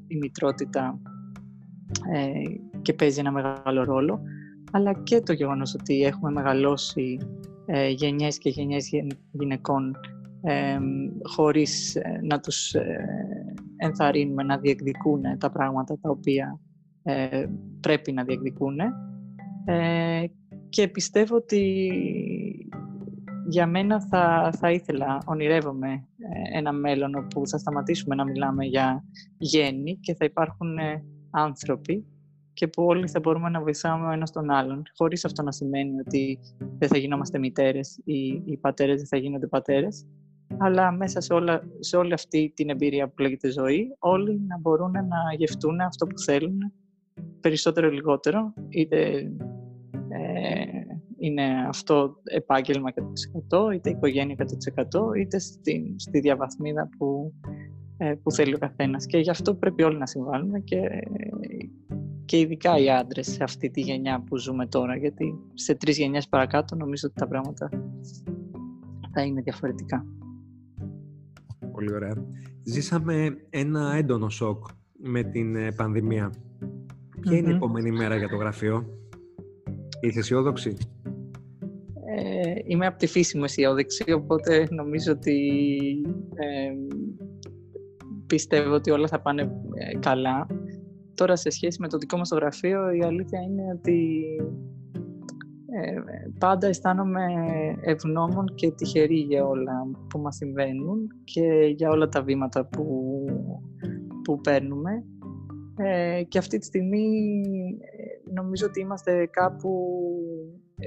η 0.07 0.17
μητρότητα 0.17 1.01
ε, 2.15 2.43
και 2.85 2.93
παίζει 2.93 3.19
ένα 3.19 3.31
μεγάλο 3.31 3.85
ρόλο, 3.85 4.21
αλλά 4.73 4.93
και 5.03 5.21
το 5.21 5.33
γεγονός 5.33 5.75
ότι 5.75 6.03
έχουμε 6.03 6.31
μεγαλώσει 6.31 7.19
ε, 7.67 7.89
γενιές 7.89 8.39
και 8.39 8.49
γενιές 8.49 8.91
γυναικών 9.31 9.97
ε, 10.43 10.79
χωρίς 11.23 11.97
ε, 11.97 12.21
να 12.23 12.41
τους 12.41 12.75
ε, 12.75 12.97
ενθαρρύνουμε 13.77 14.43
να 14.43 14.59
διεκδικούν 14.59 15.23
τα 15.39 15.51
πράγματα 15.51 15.99
τα 16.01 16.11
οποία 16.11 16.61
ε, 17.03 17.47
πρέπει 17.81 18.13
να 18.13 18.25
διεκδικούν 18.25 18.77
και 20.69 20.89
πιστεύω 20.89 21.37
ότι 21.37 21.91
για 23.47 23.67
μένα 23.67 24.01
θα, 24.01 24.53
θα 24.59 24.71
ήθελα, 24.71 25.23
ονειρεύομαι 25.25 25.89
ε, 25.93 26.59
ένα 26.59 26.73
μέλλον 26.73 27.15
όπου 27.15 27.47
θα 27.47 27.59
σταματήσουμε 27.59 28.15
να 28.15 28.25
μιλάμε 28.25 28.65
για 28.65 29.05
γέννη 29.39 29.99
και 30.01 30.15
θα 30.15 30.25
υπάρχουν 30.25 30.79
ε, 30.79 31.05
άνθρωποι 31.31 32.07
και 32.55 32.69
που 32.69 32.85
όλοι 32.85 33.09
θα 33.09 33.21
μπορούμε 33.21 33.49
να 33.49 33.61
βοηθάμε 33.61 34.07
ο 34.07 34.11
ένας 34.11 34.31
τον 34.31 34.51
άλλον, 34.51 34.83
χωρίς 34.97 35.25
αυτό 35.25 35.43
να 35.43 35.53
σημαίνει 35.53 36.01
ότι 36.01 36.39
δεν 36.79 36.89
θα 36.89 36.99
γινόμαστε 36.99 37.39
μητέρες 37.39 38.01
ή 38.05 38.43
οι 38.45 38.57
πατέρες 38.57 38.97
δεν 38.97 39.07
θα 39.07 39.17
γίνονται 39.17 39.47
πατέρες, 39.47 40.07
αλλά 40.59 40.93
μέσα 40.93 41.21
σε, 41.21 41.35
όλα, 41.35 41.63
σε 41.79 41.97
όλη 41.97 42.13
αυτή 42.13 42.53
την 42.57 42.71
εμπειρία 42.71 43.09
που 43.09 43.23
λέγεται 43.23 43.51
ζωή, 43.51 43.97
όλοι 43.99 44.41
να 44.47 44.59
μπορούν 44.59 44.91
να 44.91 45.35
γευτούν 45.37 45.81
αυτό 45.81 46.07
που 46.07 46.19
θέλουν, 46.19 46.73
περισσότερο 47.41 47.87
ή 47.87 47.93
λιγότερο, 47.93 48.55
είτε 48.69 49.31
ε, 50.09 50.65
είναι 51.19 51.67
αυτό 51.69 52.17
επάγγελμα 52.25 52.93
100%, 53.51 53.75
είτε 53.75 53.91
οικογένεια 53.91 54.37
100%, 54.93 55.17
είτε 55.19 55.39
στη, 55.39 55.95
στη 55.99 56.21
διαβαθμίδα 56.21 56.89
που, 56.99 57.33
ε, 57.97 58.15
που 58.23 58.33
θέλει 58.33 58.55
ο 58.55 58.59
καθένας. 58.59 59.07
Και 59.07 59.19
γι' 59.19 59.31
αυτό 59.31 59.55
πρέπει 59.55 59.83
όλοι 59.83 59.99
να 59.99 60.07
συμβάλλουμε 60.07 60.61
και, 60.61 60.81
και 62.25 62.39
ειδικά 62.39 62.79
οι 62.79 62.91
άντρες 62.91 63.27
σε 63.27 63.43
αυτή 63.43 63.71
τη 63.71 63.81
γενιά 63.81 64.23
που 64.27 64.39
ζούμε 64.39 64.67
τώρα, 64.67 64.97
γιατί 64.97 65.39
σε 65.55 65.75
τρεις 65.75 65.99
γενιές 65.99 66.29
παρακάτω 66.29 66.77
νομίζω 66.77 67.09
ότι 67.09 67.21
τα 67.21 67.29
πράγματα 67.29 67.71
θα 69.13 69.23
είναι 69.23 69.41
διαφορετικά. 69.41 70.07
Πολύ 71.73 71.95
ωραία. 71.95 72.27
Ζήσαμε 72.63 73.37
ένα 73.51 73.95
έντονο 73.95 74.29
σοκ 74.29 74.67
με 74.99 75.23
την 75.23 75.57
ε, 75.57 75.73
πανδημία. 75.73 76.33
Ποια 77.21 77.37
είναι 77.37 77.51
η 77.51 77.55
επόμενη 77.55 77.91
μέρα 77.91 78.17
για 78.17 78.29
το 78.29 78.37
γραφείο; 78.37 78.87
Είσαι 80.01 80.19
αισιόδοξη; 80.19 80.77
Ε, 82.17 82.53
είμαι 82.65 82.87
από 82.87 82.99
τη 82.99 83.07
φύση 83.07 83.39
μου 83.39 83.45
αισιόδοξη, 83.45 84.13
οπότε 84.13 84.67
νομίζω 84.71 85.13
ότι 85.13 85.61
ε, 86.35 86.73
πιστεύω 88.27 88.75
ότι 88.75 88.91
όλα 88.91 89.09
θα 89.09 89.21
πάνε 89.21 89.43
ε, 89.75 89.99
καλά. 89.99 90.47
Τώρα 91.15 91.37
σε 91.37 91.51
σχέση 91.51 91.81
με 91.81 91.89
το 91.89 91.99
δικό 91.99 92.17
μας 92.17 92.29
το 92.29 92.37
γραφείο 92.37 92.91
η 92.91 93.03
αλήθεια 93.05 93.41
είναι 93.41 93.63
ότι 93.79 94.25
ε, 95.67 96.01
πάντα 96.39 96.67
αισθάνομαι 96.67 97.25
ευγνώμων 97.81 98.45
και 98.55 98.71
τυχερή 98.71 99.19
για 99.19 99.45
όλα 99.47 99.73
που 100.09 100.19
μας 100.19 100.37
συμβαίνουν 100.37 101.09
και 101.25 101.75
για 101.77 101.91
όλα 101.91 102.09
τα 102.09 102.23
βήματα 102.23 102.67
που, 102.67 103.25
που 104.25 104.41
παίρνουμε. 104.41 105.05
Ε, 105.77 106.23
και 106.29 106.39
αυτή 106.39 106.59
τη 106.59 106.65
στιγμή 106.65 107.07
ε, 107.81 108.31
νομίζω 108.33 108.67
ότι 108.67 108.81
είμαστε 108.81 109.27
κάπου, 109.27 109.99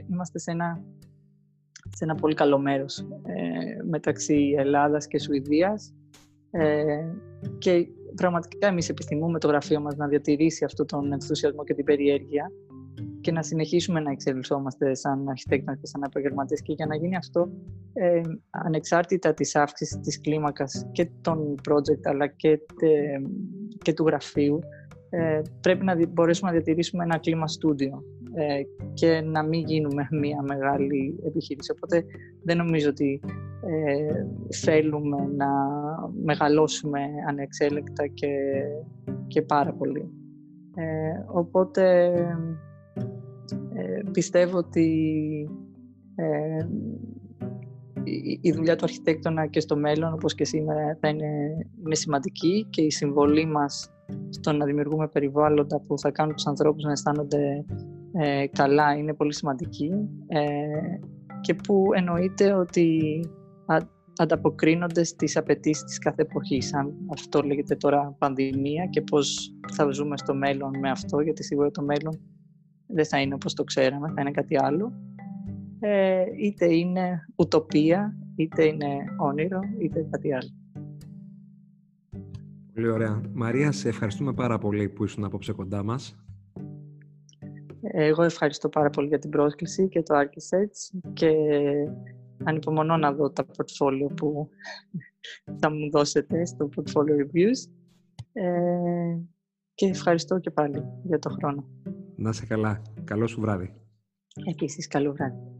είμαστε 0.09 0.39
σε 0.39 0.51
ένα, 0.51 0.83
σε 1.95 2.03
ένα 2.03 2.15
πολύ 2.15 2.33
καλό 2.33 2.59
μέρος 2.59 2.99
ε, 2.99 3.83
μεταξύ 3.89 4.55
Ελλάδας 4.57 5.07
και 5.07 5.19
Σουηδίας 5.19 5.93
ε, 6.51 6.83
και 7.57 7.87
πραγματικά 8.17 8.67
εμείς 8.67 8.89
επιθυμούμε 8.89 9.39
το 9.39 9.47
γραφείο 9.47 9.79
μας 9.79 9.95
να 9.95 10.07
διατηρήσει 10.07 10.65
αυτό 10.65 10.85
τον 10.85 11.11
ενθουσιασμό 11.11 11.63
και 11.63 11.73
την 11.73 11.85
περιέργεια 11.85 12.51
και 13.21 13.31
να 13.31 13.43
συνεχίσουμε 13.43 13.99
να 13.99 14.11
εξελισσόμαστε 14.11 14.95
σαν 14.95 15.29
αρχιτέκτονες 15.29 15.79
και 15.79 15.87
σαν 15.87 16.01
επαγγελματίες 16.03 16.61
και 16.61 16.73
για 16.73 16.85
να 16.85 16.95
γίνει 16.95 17.15
αυτό 17.15 17.49
ε, 17.93 18.21
ανεξάρτητα 18.49 19.33
της 19.33 19.55
αύξησης 19.55 19.99
της 19.99 20.21
κλίμακας 20.21 20.87
και 20.91 21.09
των 21.21 21.55
project 21.69 22.01
αλλά 22.03 22.27
και, 22.27 22.59
και 23.81 23.93
του 23.93 24.05
γραφείου 24.05 24.59
ε, 25.09 25.41
πρέπει 25.61 25.85
να 25.85 26.07
μπορέσουμε 26.07 26.49
να 26.49 26.55
διατηρήσουμε 26.55 27.03
ένα 27.03 27.17
κλίμα 27.17 27.47
στούντιο 27.47 28.03
ε, 28.33 28.61
και 28.93 29.21
να 29.21 29.43
μην 29.43 29.65
γίνουμε 29.65 30.07
μια 30.21 30.41
μεγάλη 30.41 31.19
επιχείρηση. 31.25 31.71
Οπότε 31.71 32.05
δεν 32.43 32.57
νομίζω 32.57 32.89
ότι 32.89 33.19
ε, 33.67 34.25
θέλουμε 34.61 35.17
να 35.35 35.47
μεγαλώσουμε 36.23 36.99
ανεξέλεκτα 37.27 38.07
και, 38.07 38.27
και 39.27 39.41
πάρα 39.41 39.73
πολύ. 39.73 40.11
Ε, 40.75 41.23
οπότε 41.27 42.13
ε, 43.73 44.01
πιστεύω 44.11 44.57
ότι 44.57 44.89
ε, 46.15 46.67
η, 48.41 48.51
δουλειά 48.51 48.75
του 48.75 48.83
αρχιτέκτονα 48.83 49.47
και 49.47 49.59
στο 49.59 49.77
μέλλον, 49.77 50.13
όπως 50.13 50.35
και 50.35 50.45
σήμερα, 50.45 50.97
θα 50.99 51.07
είναι, 51.07 51.27
είναι 51.85 51.95
σημαντική 51.95 52.67
και 52.69 52.81
η 52.81 52.91
συμβολή 52.91 53.45
μας 53.45 53.91
στο 54.29 54.51
να 54.51 54.65
δημιουργούμε 54.65 55.07
περιβάλλοντα 55.07 55.81
που 55.81 55.99
θα 55.99 56.11
κάνουν 56.11 56.35
τους 56.35 56.47
ανθρώπους 56.47 56.83
να 56.83 56.91
αισθάνονται 56.91 57.65
ε, 58.11 58.47
καλά 58.47 58.97
είναι 58.97 59.13
πολύ 59.13 59.33
σημαντική 59.33 59.89
και 61.41 61.53
που 61.53 61.83
εννοείται 61.95 62.53
ότι 62.53 63.19
ανταποκρίνονται 64.17 65.03
στις 65.03 65.37
απαιτήσεις 65.37 65.83
της 65.83 65.97
κάθε 65.97 66.21
εποχής. 66.21 66.73
Αν 66.73 66.93
αυτό 67.11 67.41
λέγεται 67.41 67.75
τώρα 67.75 68.15
πανδημία 68.17 68.85
και 68.85 69.01
πώς 69.01 69.53
θα 69.73 69.91
ζούμε 69.91 70.17
στο 70.17 70.35
μέλλον 70.35 70.79
με 70.79 70.89
αυτό, 70.89 71.19
γιατί 71.19 71.43
σίγουρα 71.43 71.71
το 71.71 71.83
μέλλον 71.83 72.19
δεν 72.87 73.05
θα 73.05 73.19
είναι 73.19 73.33
όπως 73.33 73.53
το 73.53 73.63
ξέραμε, 73.63 74.11
θα 74.15 74.21
είναι 74.21 74.31
κάτι 74.31 74.57
άλλο. 74.59 74.93
Ε, 75.79 76.23
είτε 76.41 76.75
είναι 76.75 77.27
ουτοπία, 77.35 78.17
είτε 78.35 78.65
είναι 78.65 78.87
όνειρο, 79.17 79.59
είτε 79.79 80.07
κάτι 80.11 80.33
άλλο. 80.33 80.49
Πολύ 82.73 82.89
ωραία. 82.89 83.21
Μαρία, 83.33 83.71
σε 83.71 83.89
ευχαριστούμε 83.89 84.33
πάρα 84.33 84.57
πολύ 84.57 84.89
που 84.89 85.03
ήσουν 85.03 85.23
απόψε 85.23 85.53
κοντά 85.53 85.83
μας. 85.83 86.15
Εγώ 87.81 88.23
ευχαριστώ 88.23 88.69
πάρα 88.69 88.89
πολύ 88.89 89.07
για 89.07 89.19
την 89.19 89.29
πρόσκληση 89.29 89.87
και 89.87 90.01
το 90.01 90.15
Archisets 90.19 90.99
και 91.13 91.31
ανυπομονώ 92.43 92.97
να 92.97 93.13
δω 93.13 93.31
τα 93.31 93.45
portfolio 93.45 94.15
που 94.15 94.49
θα 95.59 95.71
μου 95.71 95.89
δώσετε 95.89 96.45
στο 96.45 96.69
portfolio 96.75 97.21
reviews 97.21 97.71
ε, 98.33 99.17
και 99.73 99.85
ευχαριστώ 99.85 100.39
και 100.39 100.51
πάλι 100.51 100.83
για 101.03 101.19
το 101.19 101.29
χρόνο. 101.29 101.67
Να 102.15 102.31
σε 102.31 102.45
καλά. 102.45 102.81
Καλό 103.03 103.27
σου 103.27 103.41
βράδυ. 103.41 103.73
Επίσης, 104.45 104.87
καλό 104.87 105.13
βράδυ. 105.13 105.56